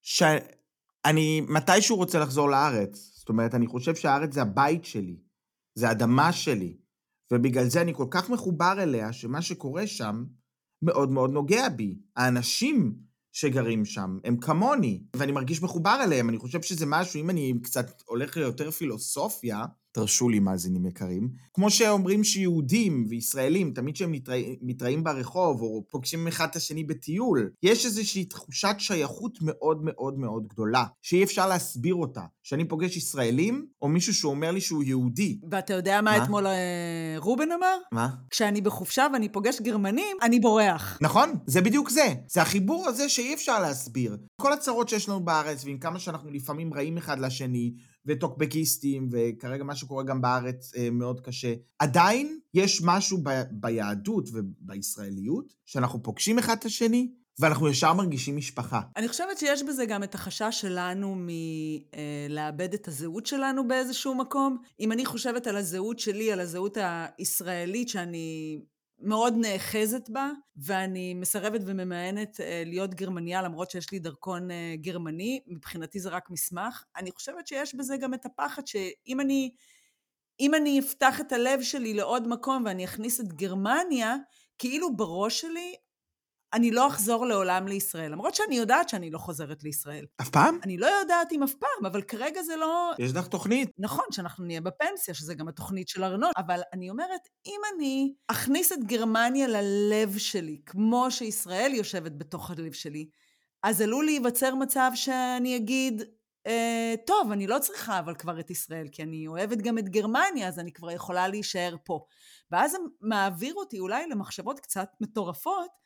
שאני 0.01 1.41
מתישהו 1.41 1.95
רוצה 1.95 2.19
לחזור 2.19 2.49
לארץ. 2.49 3.11
זאת 3.15 3.29
אומרת, 3.29 3.55
אני 3.55 3.67
חושב 3.67 3.95
שהארץ 3.95 4.33
זה 4.33 4.41
הבית 4.41 4.85
שלי. 4.85 5.17
זה 5.75 5.91
אדמה 5.91 6.33
שלי. 6.33 6.77
ובגלל 7.31 7.67
זה 7.69 7.81
אני 7.81 7.93
כל 7.93 8.07
כך 8.09 8.29
מחובר 8.29 8.73
אליה, 8.77 9.13
שמה 9.13 9.41
שקורה 9.41 9.87
שם 9.87 10.23
מאוד 10.81 11.11
מאוד 11.11 11.29
נוגע 11.29 11.69
בי. 11.69 11.97
האנשים 12.15 12.95
שגרים 13.35 13.85
שם 13.85 14.17
הם 14.23 14.37
כמוני, 14.37 15.03
ואני 15.15 15.31
מרגיש 15.31 15.63
מחובר 15.63 15.99
אליהם. 16.03 16.29
אני 16.29 16.37
חושב 16.37 16.61
שזה 16.61 16.85
משהו, 16.85 17.19
אם 17.19 17.29
אני 17.29 17.53
קצת 17.63 18.01
הולך 18.05 18.37
ליותר 18.37 18.71
פילוסופיה, 18.71 19.65
תרשו 19.95 20.29
לי 20.29 20.39
מאזינים 20.39 20.85
יקרים, 20.85 21.29
כמו 21.53 21.69
שאומרים 21.69 22.23
שיהודים 22.23 23.05
וישראלים, 23.09 23.73
תמיד 23.73 23.95
כשהם 23.95 24.11
מתראים, 24.11 24.55
מתראים 24.61 25.03
ברחוב 25.03 25.61
או 25.61 25.83
פוגשים 25.89 26.27
אחד 26.27 26.47
את 26.51 26.55
השני 26.55 26.83
בטיול, 26.83 27.49
יש 27.63 27.85
איזושהי 27.85 28.25
תחושת 28.25 28.75
שייכות 28.79 29.37
מאוד 29.41 29.77
מאוד 29.83 30.19
מאוד 30.19 30.47
גדולה, 30.47 30.85
שאי 31.01 31.23
אפשר 31.23 31.47
להסביר 31.47 31.95
אותה. 31.95 32.21
כשאני 32.43 32.67
פוגש 32.67 32.97
ישראלים, 32.97 33.65
או 33.81 33.87
מישהו 33.87 34.13
שאומר 34.13 34.51
לי 34.51 34.61
שהוא 34.61 34.83
יהודי. 34.83 35.39
ואתה 35.51 35.73
יודע 35.73 36.01
מה, 36.01 36.17
מה? 36.17 36.23
אתמול 36.23 36.47
אה, 36.47 37.15
רובן 37.17 37.51
אמר? 37.51 37.77
מה? 37.91 38.09
כשאני 38.29 38.61
בחופשה 38.61 39.07
ואני 39.13 39.29
פוגש 39.29 39.61
גרמנים, 39.61 40.17
אני 40.21 40.39
בורח. 40.39 40.97
נכון, 41.01 41.33
זה 41.45 41.61
בדיוק 41.61 41.89
זה. 41.89 42.13
זה 42.27 42.41
החיבור 42.41 42.87
הזה 42.87 43.09
שאי 43.09 43.33
אפשר 43.33 43.59
להסביר. 43.59 44.17
כל 44.41 44.53
הצרות 44.53 44.89
שיש 44.89 45.09
לנו 45.09 45.19
בארץ, 45.19 45.65
ועם 45.65 45.77
כמה 45.77 45.99
שאנחנו 45.99 46.31
לפעמים 46.31 46.73
רעים 46.73 46.97
אחד 46.97 47.19
לשני, 47.19 47.73
וטוקבקיסטים, 48.05 49.09
וכרגע 49.11 49.63
מה 49.63 49.75
שקורה 49.75 50.03
גם 50.03 50.21
בארץ 50.21 50.75
אה, 50.75 50.89
מאוד 50.91 51.21
קשה, 51.21 51.53
עדיין 51.79 52.39
יש 52.53 52.81
משהו 52.83 53.17
ב- 53.23 53.43
ביהדות 53.51 54.29
ובישראליות, 54.33 55.53
שאנחנו 55.65 56.03
פוגשים 56.03 56.39
אחד 56.39 56.55
את 56.59 56.65
השני, 56.65 57.11
ואנחנו 57.39 57.69
ישר 57.69 57.93
מרגישים 57.93 58.37
משפחה. 58.37 58.81
אני 58.97 59.07
חושבת 59.07 59.37
שיש 59.37 59.63
בזה 59.63 59.85
גם 59.85 60.03
את 60.03 60.15
החשש 60.15 60.61
שלנו 60.61 61.15
מלאבד 61.17 62.73
את 62.73 62.87
הזהות 62.87 63.25
שלנו 63.25 63.67
באיזשהו 63.67 64.15
מקום. 64.15 64.57
אם 64.79 64.91
אני 64.91 65.05
חושבת 65.05 65.47
על 65.47 65.57
הזהות 65.57 65.99
שלי, 65.99 66.31
על 66.31 66.39
הזהות 66.39 66.77
הישראלית 67.17 67.89
שאני 67.89 68.59
מאוד 68.99 69.33
נאחזת 69.37 70.09
בה, 70.09 70.29
ואני 70.57 71.13
מסרבת 71.13 71.61
וממאנת 71.65 72.41
אה, 72.41 72.63
להיות 72.65 72.93
גרמניה, 72.93 73.41
למרות 73.41 73.71
שיש 73.71 73.91
לי 73.91 73.99
דרכון 73.99 74.51
אה, 74.51 74.75
גרמני, 74.81 75.41
מבחינתי 75.47 75.99
זה 75.99 76.09
רק 76.09 76.29
מסמך. 76.29 76.83
אני 76.97 77.11
חושבת 77.11 77.47
שיש 77.47 77.75
בזה 77.75 77.97
גם 77.97 78.13
את 78.13 78.25
הפחד 78.25 78.67
שאם 78.67 79.19
אני, 79.19 79.51
אם 80.39 80.55
אני 80.55 80.79
אפתח 80.79 81.21
את 81.21 81.31
הלב 81.31 81.61
שלי 81.61 81.93
לעוד 81.93 82.27
מקום 82.27 82.63
ואני 82.65 82.85
אכניס 82.85 83.21
את 83.21 83.33
גרמניה, 83.33 84.15
כאילו 84.57 84.95
בראש 84.95 85.41
שלי 85.41 85.75
אני 86.55 86.71
לא 86.71 86.87
אחזור 86.87 87.25
לעולם 87.25 87.67
לישראל, 87.67 88.11
למרות 88.11 88.35
שאני 88.35 88.57
יודעת 88.57 88.89
שאני 88.89 89.11
לא 89.11 89.17
חוזרת 89.17 89.63
לישראל. 89.63 90.05
אף 90.21 90.29
פעם? 90.29 90.59
אני 90.63 90.77
לא 90.77 90.85
יודעת 90.85 91.31
אם 91.31 91.43
אף 91.43 91.53
פעם, 91.53 91.85
אבל 91.85 92.01
כרגע 92.01 92.41
זה 92.43 92.55
לא... 92.55 92.91
יש 92.99 93.13
לך 93.13 93.27
תוכנית. 93.27 93.69
נכון, 93.77 94.05
שאנחנו 94.11 94.45
נהיה 94.45 94.61
בפנסיה, 94.61 95.13
שזה 95.13 95.33
גם 95.33 95.47
התוכנית 95.47 95.87
של 95.87 96.03
ארנון, 96.03 96.31
אבל 96.37 96.61
אני 96.73 96.89
אומרת, 96.89 97.21
אם 97.45 97.59
אני 97.75 98.13
אכניס 98.27 98.71
את 98.71 98.83
גרמניה 98.83 99.47
ללב 99.47 100.17
שלי, 100.17 100.61
כמו 100.65 101.11
שישראל 101.11 101.73
יושבת 101.73 102.11
בתוך 102.17 102.51
הלב 102.51 102.73
שלי, 102.73 103.09
אז 103.63 103.81
עלול 103.81 104.05
להיווצר 104.05 104.55
מצב 104.55 104.91
שאני 104.95 105.55
אגיד, 105.55 106.03
אה, 106.47 106.93
טוב, 107.05 107.31
אני 107.31 107.47
לא 107.47 107.59
צריכה 107.59 107.99
אבל 107.99 108.15
כבר 108.15 108.39
את 108.39 108.49
ישראל, 108.49 108.87
כי 108.91 109.03
אני 109.03 109.27
אוהבת 109.27 109.57
גם 109.57 109.77
את 109.77 109.89
גרמניה, 109.89 110.47
אז 110.47 110.59
אני 110.59 110.71
כבר 110.73 110.91
יכולה 110.91 111.27
להישאר 111.27 111.75
פה. 111.83 112.05
ואז 112.51 112.71
זה 112.71 112.77
מעביר 113.01 113.53
אותי 113.53 113.79
אולי 113.79 114.07
למחשבות 114.07 114.59
קצת 114.59 114.89
מטורפות, 115.01 115.84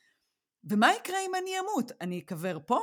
ומה 0.70 0.94
יקרה 0.94 1.18
אם 1.26 1.32
אני 1.42 1.52
אמות? 1.60 1.92
אני 2.02 2.20
אקבר 2.20 2.58
פה? 2.66 2.80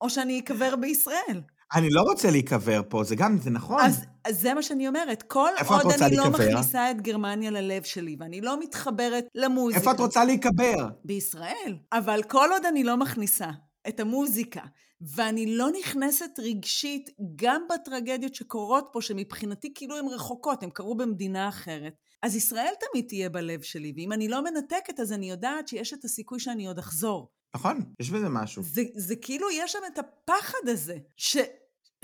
או 0.00 0.10
שאני 0.10 0.40
אקבר 0.40 0.76
בישראל? 0.76 1.42
אני 1.74 1.90
לא 1.90 2.02
רוצה 2.02 2.30
להיקבר 2.30 2.80
פה, 2.88 3.04
זה 3.04 3.16
גם, 3.16 3.38
זה 3.38 3.50
נכון. 3.50 3.80
אז, 3.80 4.04
אז 4.24 4.40
זה 4.40 4.54
מה 4.54 4.62
שאני 4.62 4.88
אומרת. 4.88 5.22
כל 5.22 5.48
עוד 5.68 5.92
אני 6.02 6.16
לא 6.16 6.24
להיקבר? 6.24 6.50
מכניסה 6.50 6.90
את 6.90 7.00
גרמניה 7.00 7.50
ללב 7.50 7.82
שלי, 7.82 8.16
ואני 8.20 8.40
לא 8.40 8.60
מתחברת 8.60 9.24
למוזיקה. 9.34 9.80
איפה 9.80 9.90
את 9.92 10.00
רוצה 10.00 10.24
להיקבר? 10.24 10.88
בישראל. 11.04 11.76
אבל 11.92 12.22
כל 12.28 12.48
עוד 12.52 12.64
אני 12.64 12.84
לא 12.84 12.96
מכניסה 12.96 13.50
את 13.88 14.00
המוזיקה, 14.00 14.60
ואני 15.00 15.56
לא 15.56 15.68
נכנסת 15.80 16.30
רגשית 16.38 17.10
גם 17.36 17.62
בטרגדיות 17.74 18.34
שקורות 18.34 18.88
פה, 18.92 19.02
שמבחינתי 19.02 19.72
כאילו 19.74 19.98
הן 19.98 20.06
רחוקות, 20.08 20.62
הן 20.62 20.70
קרו 20.70 20.94
במדינה 20.94 21.48
אחרת, 21.48 21.94
אז 22.22 22.36
ישראל 22.36 22.72
תמיד 22.80 23.04
תהיה 23.08 23.28
בלב 23.28 23.62
שלי, 23.62 23.92
ואם 23.96 24.12
אני 24.12 24.28
לא 24.28 24.44
מנתקת, 24.44 25.00
אז 25.00 25.12
אני 25.12 25.30
יודעת 25.30 25.68
שיש 25.68 25.92
את 25.92 26.04
הסיכוי 26.04 26.40
שאני 26.40 26.66
עוד 26.66 26.78
אחזור. 26.78 27.28
נכון, 27.54 27.80
יש 28.00 28.10
בזה 28.10 28.28
משהו. 28.28 28.62
זה, 28.62 28.82
זה 28.94 29.16
כאילו, 29.16 29.50
יש 29.50 29.72
שם 29.72 29.78
את 29.92 29.98
הפחד 29.98 30.68
הזה, 30.68 30.96
ש, 31.16 31.36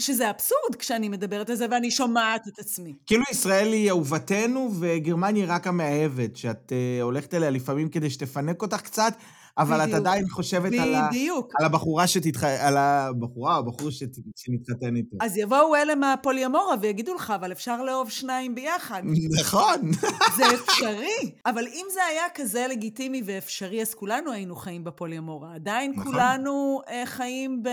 שזה 0.01 0.31
אבסורד 0.31 0.77
כשאני 0.79 1.09
מדברת 1.09 1.51
על 1.51 1.57
זה 1.57 1.67
ואני 1.71 1.91
שומעת 1.91 2.49
את 2.49 2.59
עצמי. 2.59 2.95
כאילו 3.07 3.23
ישראל 3.31 3.73
היא 3.73 3.91
אהובתנו 3.91 4.71
וגרמניה 4.81 5.45
היא 5.45 5.53
רק 5.53 5.67
המאהבת, 5.67 6.37
שאת 6.37 6.73
uh, 6.73 7.03
הולכת 7.03 7.35
אליה 7.35 7.51
לפעמים 7.51 7.88
כדי 7.88 8.11
שתפנק 8.11 8.62
אותך 8.62 8.81
קצת, 8.81 9.12
אבל 9.59 9.77
את 9.77 9.83
בדיוק. 9.83 9.97
עדיין 9.97 10.29
חושבת 10.29 10.73
על, 10.81 10.94
ה... 10.94 11.09
בדיוק. 11.09 11.53
על 11.59 11.66
הבחורה 11.66 12.07
שתתח... 12.07 12.44
על 12.44 12.77
הבחורה 12.77 13.55
או 13.55 13.59
הבחור 13.61 13.90
שת... 13.90 14.11
שנתחתן 14.37 14.97
איתו. 14.97 15.16
אז 15.21 15.37
יבואו 15.37 15.77
אלה 15.77 15.94
מהפוליומורה 15.94 16.75
ויגידו 16.81 17.14
לך, 17.14 17.33
אבל 17.37 17.53
אפשר 17.53 17.83
לאהוב 17.83 18.11
שניים 18.11 18.55
ביחד. 18.55 19.03
נכון. 19.40 19.90
זה 20.37 20.42
אפשרי. 20.55 21.33
אבל 21.47 21.66
אם 21.66 21.87
זה 21.92 22.01
היה 22.11 22.25
כזה 22.35 22.66
לגיטימי 22.71 23.23
ואפשרי, 23.25 23.83
אז 23.83 23.94
כולנו 23.94 24.33
היינו 24.33 24.57
חיים 24.57 24.85
בפוליומורה. 24.85 25.55
עדיין 25.55 25.92
נכון. 25.97 26.12
כולנו 26.12 26.81
אה, 26.88 27.03
חיים 27.07 27.62
ב... 27.62 27.68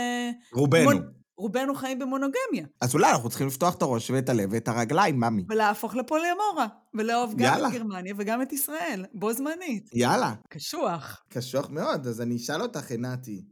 רובנו. 0.53 0.91
מונ- 0.91 1.24
רובנו 1.37 1.75
חיים 1.75 1.99
במונוגמיה. 1.99 2.65
אז 2.81 2.93
אולי 2.93 3.11
אנחנו 3.11 3.29
צריכים 3.29 3.47
לפתוח 3.47 3.75
את 3.75 3.81
הראש 3.81 4.09
ואת 4.09 4.29
הלב 4.29 4.49
ואת 4.51 4.67
הרגליים, 4.67 5.19
ממי. 5.19 5.43
ולהפוך 5.49 5.95
לפוליומורה. 5.95 6.67
ולאהוב 6.93 7.33
גם 7.33 7.39
יאללה. 7.39 7.67
את 7.67 7.73
גרמניה 7.73 8.13
וגם 8.17 8.41
את 8.41 8.53
ישראל. 8.53 9.05
בו 9.13 9.33
זמנית. 9.33 9.89
יאללה. 9.93 10.33
קשוח. 10.49 11.23
קשוח 11.29 11.69
מאוד, 11.69 12.07
אז 12.07 12.21
אני 12.21 12.35
אשאל 12.35 12.61
אותך, 12.61 12.91
עינתי. 12.91 13.45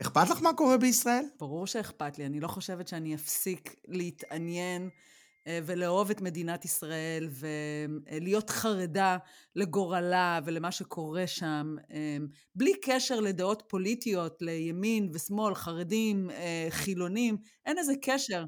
אכפת 0.00 0.30
לך 0.30 0.42
מה 0.42 0.52
קורה 0.52 0.76
בישראל? 0.76 1.24
ברור 1.38 1.66
שאכפת 1.66 2.18
לי. 2.18 2.26
אני 2.26 2.40
לא 2.40 2.48
חושבת 2.48 2.88
שאני 2.88 3.14
אפסיק 3.14 3.74
להתעניין 3.88 4.90
ולאהוב 5.64 6.10
את 6.10 6.20
מדינת 6.20 6.64
ישראל 6.64 7.28
ולהיות 7.30 8.50
חרדה 8.50 9.16
לגורלה 9.56 10.40
ולמה 10.44 10.72
שקורה 10.72 11.26
שם, 11.26 11.76
אה, 11.90 12.16
בלי 12.54 12.72
קשר 12.82 13.20
לדעות 13.20 13.62
פוליטיות, 13.68 14.42
לימין 14.42 15.10
ושמאל, 15.14 15.54
חרדים, 15.54 16.30
אה, 16.30 16.66
חילונים, 16.70 17.36
אין 17.66 17.78
איזה 17.78 17.92
קשר. 18.02 18.44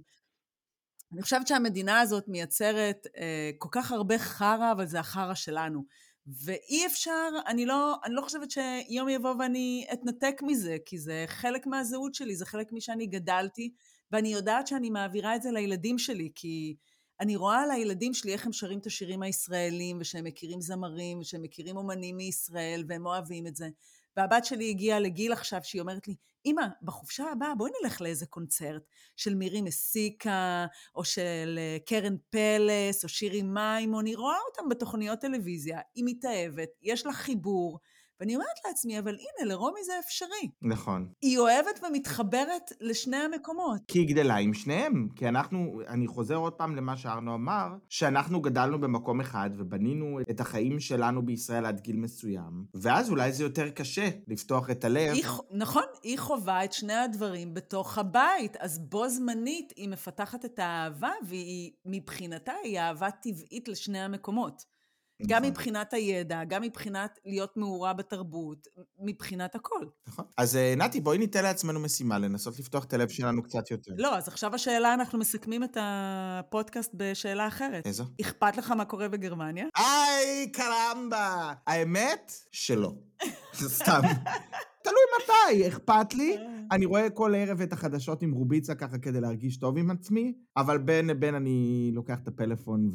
אני 1.12 1.22
חושבת 1.22 1.46
שהמדינה 1.46 2.00
הזאת 2.00 2.24
מייצרת 2.28 3.06
אה, 3.16 3.50
כל 3.58 3.68
כך 3.72 3.92
הרבה 3.92 4.18
חרא, 4.18 4.72
אבל 4.72 4.86
זה 4.86 5.00
החרא 5.00 5.34
שלנו. 5.34 5.84
ואי 6.26 6.86
אפשר, 6.86 7.28
אני 7.46 7.66
לא, 7.66 7.94
אני 8.04 8.14
לא 8.14 8.22
חושבת 8.22 8.50
שיום 8.50 9.08
יבוא 9.08 9.34
ואני 9.38 9.86
אתנתק 9.92 10.40
מזה, 10.42 10.76
כי 10.86 10.98
זה 10.98 11.24
חלק 11.26 11.66
מהזהות 11.66 12.14
שלי, 12.14 12.36
זה 12.36 12.46
חלק 12.46 12.72
משאני 12.72 13.06
גדלתי, 13.06 13.72
ואני 14.12 14.28
יודעת 14.28 14.66
שאני 14.66 14.90
מעבירה 14.90 15.36
את 15.36 15.42
זה 15.42 15.50
לילדים 15.50 15.98
שלי, 15.98 16.30
כי 16.34 16.76
אני 17.20 17.36
רואה 17.36 17.62
על 17.62 17.70
הילדים 17.70 18.14
שלי 18.14 18.32
איך 18.32 18.46
הם 18.46 18.52
שרים 18.52 18.78
את 18.78 18.86
השירים 18.86 19.22
הישראלים, 19.22 19.98
ושהם 20.00 20.24
מכירים 20.24 20.60
זמרים, 20.60 21.18
ושהם 21.18 21.42
מכירים 21.42 21.76
אומנים 21.76 22.16
מישראל, 22.16 22.84
והם 22.88 23.06
אוהבים 23.06 23.46
את 23.46 23.56
זה. 23.56 23.68
והבת 24.16 24.44
שלי 24.44 24.70
הגיעה 24.70 25.00
לגיל 25.00 25.32
עכשיו 25.32 25.60
שהיא 25.62 25.80
אומרת 25.80 26.08
לי, 26.08 26.14
אמא, 26.46 26.62
בחופשה 26.82 27.24
הבאה 27.32 27.54
בואי 27.54 27.70
נלך 27.82 28.00
לאיזה 28.00 28.26
קונצרט 28.26 28.82
של 29.16 29.34
מירי 29.34 29.60
מסיקה, 29.60 30.66
או 30.94 31.04
של 31.04 31.58
אה, 31.58 31.76
קרן 31.86 32.16
פלס, 32.30 33.04
או 33.04 33.08
שירי 33.08 33.42
מימון, 33.42 34.00
אני 34.00 34.14
רואה 34.14 34.36
אותם 34.48 34.68
בתוכניות 34.68 35.20
טלוויזיה, 35.20 35.80
היא 35.94 36.04
מתאהבת, 36.06 36.68
יש 36.82 37.06
לה 37.06 37.12
חיבור, 37.12 37.78
ואני 38.20 38.34
אומרת 38.34 38.58
לעצמי, 38.66 38.98
אבל 38.98 39.14
הנה, 39.14 39.52
לרומי 39.52 39.84
זה 39.84 39.92
אפשרי. 40.06 40.50
נכון. 40.62 41.08
היא 41.22 41.38
אוהבת 41.38 41.80
ומתחברת 41.88 42.72
לשני 42.80 43.16
המקומות. 43.16 43.80
כי 43.88 43.98
היא 43.98 44.08
גדלה 44.08 44.36
עם 44.36 44.54
שניהם. 44.54 45.08
כי 45.16 45.28
אנחנו, 45.28 45.80
אני 45.88 46.06
חוזר 46.06 46.36
עוד 46.36 46.52
פעם 46.52 46.76
למה 46.76 46.96
שארנו 46.96 47.34
אמר, 47.34 47.68
שאנחנו 47.88 48.40
גדלנו 48.40 48.80
במקום 48.80 49.20
אחד 49.20 49.50
ובנינו 49.58 50.18
את 50.30 50.40
החיים 50.40 50.80
שלנו 50.80 51.26
בישראל 51.26 51.66
עד 51.66 51.80
גיל 51.80 51.96
מסוים, 51.96 52.64
ואז 52.74 53.10
אולי 53.10 53.32
זה 53.32 53.42
יותר 53.42 53.70
קשה 53.70 54.08
לפתוח 54.28 54.70
את 54.70 54.84
הלב. 54.84 55.14
היא, 55.14 55.24
נכון, 55.50 55.84
היא 56.02 56.18
חווה 56.18 56.64
את 56.64 56.72
שני 56.72 56.94
הדברים 56.94 57.54
בתוך 57.54 57.98
הבית, 57.98 58.56
אז 58.56 58.78
בו 58.78 59.08
זמנית 59.08 59.72
היא 59.76 59.88
מפתחת 59.88 60.44
את 60.44 60.58
האהבה, 60.58 61.12
והיא, 61.22 61.70
מבחינתה, 61.86 62.52
היא 62.62 62.78
אהבה 62.78 63.10
טבעית 63.10 63.68
לשני 63.68 64.00
המקומות. 64.00 64.64
גם 65.26 65.38
נכון, 65.38 65.50
מבחינת 65.50 65.92
הידע, 65.92 66.44
גם 66.44 66.62
מבחינת 66.62 67.18
להיות 67.24 67.56
מעורה 67.56 67.92
בתרבות, 67.92 68.66
מבחינת 68.98 69.54
הכל. 69.54 69.86
נכון. 70.08 70.24
אז 70.38 70.56
אה, 70.56 70.74
נתי, 70.76 71.00
בואי 71.00 71.18
ניתן 71.18 71.42
לעצמנו 71.42 71.80
משימה, 71.80 72.18
לנסות 72.18 72.58
לפתוח 72.58 72.84
את 72.84 72.92
הלב 72.92 73.08
שלנו 73.08 73.42
קצת 73.42 73.70
יותר. 73.70 73.92
לא, 73.96 74.16
אז 74.16 74.28
עכשיו 74.28 74.54
השאלה, 74.54 74.94
אנחנו 74.94 75.18
מסכמים 75.18 75.64
את 75.64 75.76
הפודקאסט 75.80 76.90
בשאלה 76.94 77.46
אחרת. 77.46 77.86
איזו? 77.86 78.04
אכפת 78.20 78.56
לך 78.56 78.70
מה 78.70 78.84
קורה 78.84 79.08
בגרמניה? 79.08 79.66
איי, 79.76 80.52
קרמבה! 80.52 81.52
האמת, 81.66 82.32
שלא. 82.52 82.92
סתם. 83.54 84.00
תלוי 84.82 85.02
מתי, 85.16 85.68
אכפת 85.68 86.14
לי. 86.14 86.36
אני 86.72 86.86
רואה 86.86 87.10
כל 87.10 87.34
ערב 87.36 87.60
את 87.60 87.72
החדשות 87.72 88.22
עם 88.22 88.32
רוביצה 88.32 88.74
ככה 88.74 88.98
כדי 88.98 89.20
להרגיש 89.20 89.56
טוב 89.56 89.78
עם 89.78 89.90
עצמי, 89.90 90.34
אבל 90.56 90.78
בין 90.78 91.06
לבין 91.06 91.34
אני 91.34 91.90
לוקח 91.94 92.18
את 92.22 92.28
הפלאפון 92.28 92.90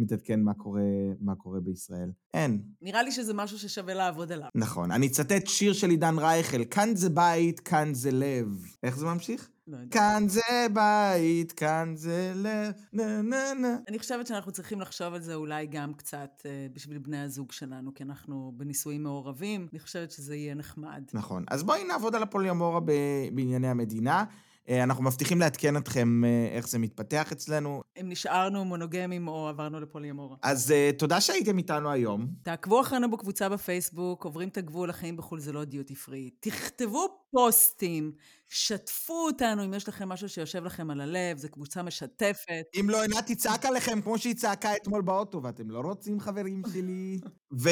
מתעדכן 0.00 0.40
מה 0.42 0.54
קורה, 0.54 0.82
מה 1.20 1.34
קורה 1.34 1.60
בישראל. 1.60 2.10
אין. 2.34 2.62
נראה 2.82 3.02
לי 3.02 3.12
שזה 3.12 3.34
משהו 3.34 3.58
ששווה 3.58 3.94
לעבוד 3.94 4.32
עליו. 4.32 4.48
נכון. 4.54 4.90
אני 4.90 5.06
אצטט 5.06 5.46
שיר 5.46 5.72
של 5.72 5.90
עידן 5.90 6.18
רייכל, 6.18 6.64
כאן 6.64 6.94
זה 6.94 7.10
בית, 7.10 7.60
כאן 7.60 7.94
זה 7.94 8.10
לב. 8.10 8.66
איך 8.82 8.98
זה 8.98 9.06
ממשיך? 9.06 9.48
לא. 9.66 9.78
כאן 9.90 10.24
זה 10.28 10.66
בית, 10.72 11.52
כאן 11.52 11.92
זה 11.96 12.32
לב, 12.36 12.72
נה 12.92 13.22
נה 13.22 13.54
נה. 13.60 13.76
אני 13.88 13.98
חושבת 13.98 14.26
שאנחנו 14.26 14.52
צריכים 14.52 14.80
לחשוב 14.80 15.14
על 15.14 15.20
זה 15.20 15.34
אולי 15.34 15.66
גם 15.66 15.94
קצת 15.94 16.42
אה, 16.46 16.66
בשביל 16.72 16.98
בני 16.98 17.20
הזוג 17.20 17.52
שלנו, 17.52 17.94
כי 17.94 18.02
אנחנו 18.02 18.52
בנישואים 18.56 19.02
מעורבים. 19.02 19.68
אני 19.72 19.80
חושבת 19.80 20.10
שזה 20.10 20.36
יהיה 20.36 20.54
נחמד. 20.54 21.04
נכון. 21.14 21.44
אז 21.50 21.62
בואי 21.62 21.84
נעבוד 21.84 22.14
על 22.14 22.22
הפוליומורה 22.22 22.80
ב- 22.80 22.92
בענייני 23.34 23.68
המדינה. 23.68 24.24
אה, 24.68 24.82
אנחנו 24.82 25.04
מבטיחים 25.04 25.40
לעדכן 25.40 25.76
אתכם 25.76 26.24
אה, 26.24 26.48
איך 26.52 26.68
זה 26.68 26.78
מתפתח 26.78 27.32
אצלנו. 27.32 27.82
אם 28.00 28.08
נשארנו 28.08 28.64
מונוגמים 28.64 29.28
או 29.28 29.48
עברנו 29.48 29.80
לפוליאמורה. 29.80 30.36
אז 30.42 30.72
אה, 30.72 30.90
תודה 30.98 31.20
שהייתם 31.20 31.58
איתנו 31.58 31.90
היום. 31.90 32.28
תעקבו 32.42 32.80
אחרינו 32.80 33.10
בקבוצה 33.10 33.48
בפייסבוק, 33.48 34.24
עוברים 34.24 34.48
את 34.48 34.56
הגבול, 34.56 34.90
החיים 34.90 35.16
בחו"ל 35.16 35.40
זה 35.40 35.52
לא 35.52 35.64
דיוטי 35.64 35.94
פרי. 35.94 36.30
תכתבו 36.40 37.08
פוסטים, 37.30 38.12
שתפו 38.48 39.26
אותנו 39.26 39.64
אם 39.64 39.74
יש 39.74 39.88
לכם 39.88 40.08
משהו 40.08 40.28
שיושב 40.28 40.64
לכם 40.64 40.90
על 40.90 41.00
הלב, 41.00 41.38
זו 41.38 41.48
קבוצה 41.48 41.82
משתפת. 41.82 42.64
אם 42.80 42.90
לא, 42.90 43.02
עינת 43.02 43.26
תצעק 43.26 43.66
עליכם 43.66 44.00
כמו 44.00 44.18
שהיא 44.18 44.34
צעקה 44.34 44.76
אתמול 44.76 45.02
באוטו, 45.02 45.42
ואתם 45.42 45.70
לא 45.70 45.80
רוצים 45.80 46.20
חברים 46.20 46.62
שלי. 46.72 47.20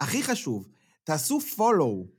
והכי 0.00 0.22
חשוב, 0.22 0.68
תעשו 1.04 1.38
follow 1.56 2.17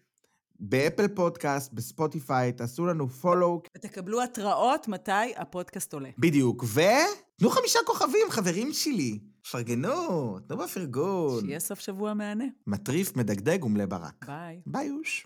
ב 0.60 0.68
Apple 0.68 1.08
Podcast, 1.08 1.74
בספוטיפיי, 1.74 2.52
תעשו 2.52 2.86
לנו 2.86 3.08
follow. 3.24 3.68
ותקבלו 3.78 4.22
התראות 4.24 4.88
מתי 4.88 5.12
הפודקאסט 5.36 5.94
עולה. 5.94 6.10
בדיוק, 6.18 6.64
ותנו 6.64 7.50
חמישה 7.50 7.80
כוכבים, 7.86 8.28
חברים 8.30 8.74
שלי. 8.74 9.20
פרגנו, 9.52 10.40
תנו 10.48 10.58
בפרגון. 10.58 11.42
שיהיה 11.42 11.60
סוף 11.60 11.80
שבוע 11.80 12.14
מהנה. 12.14 12.46
מטריף, 12.68 13.16
מדגדג 13.16 13.64
ומלא 13.66 13.86
ברק. 13.86 14.26
ביי. 14.28 14.62
ביי 14.66 14.92
אוש. 14.92 15.18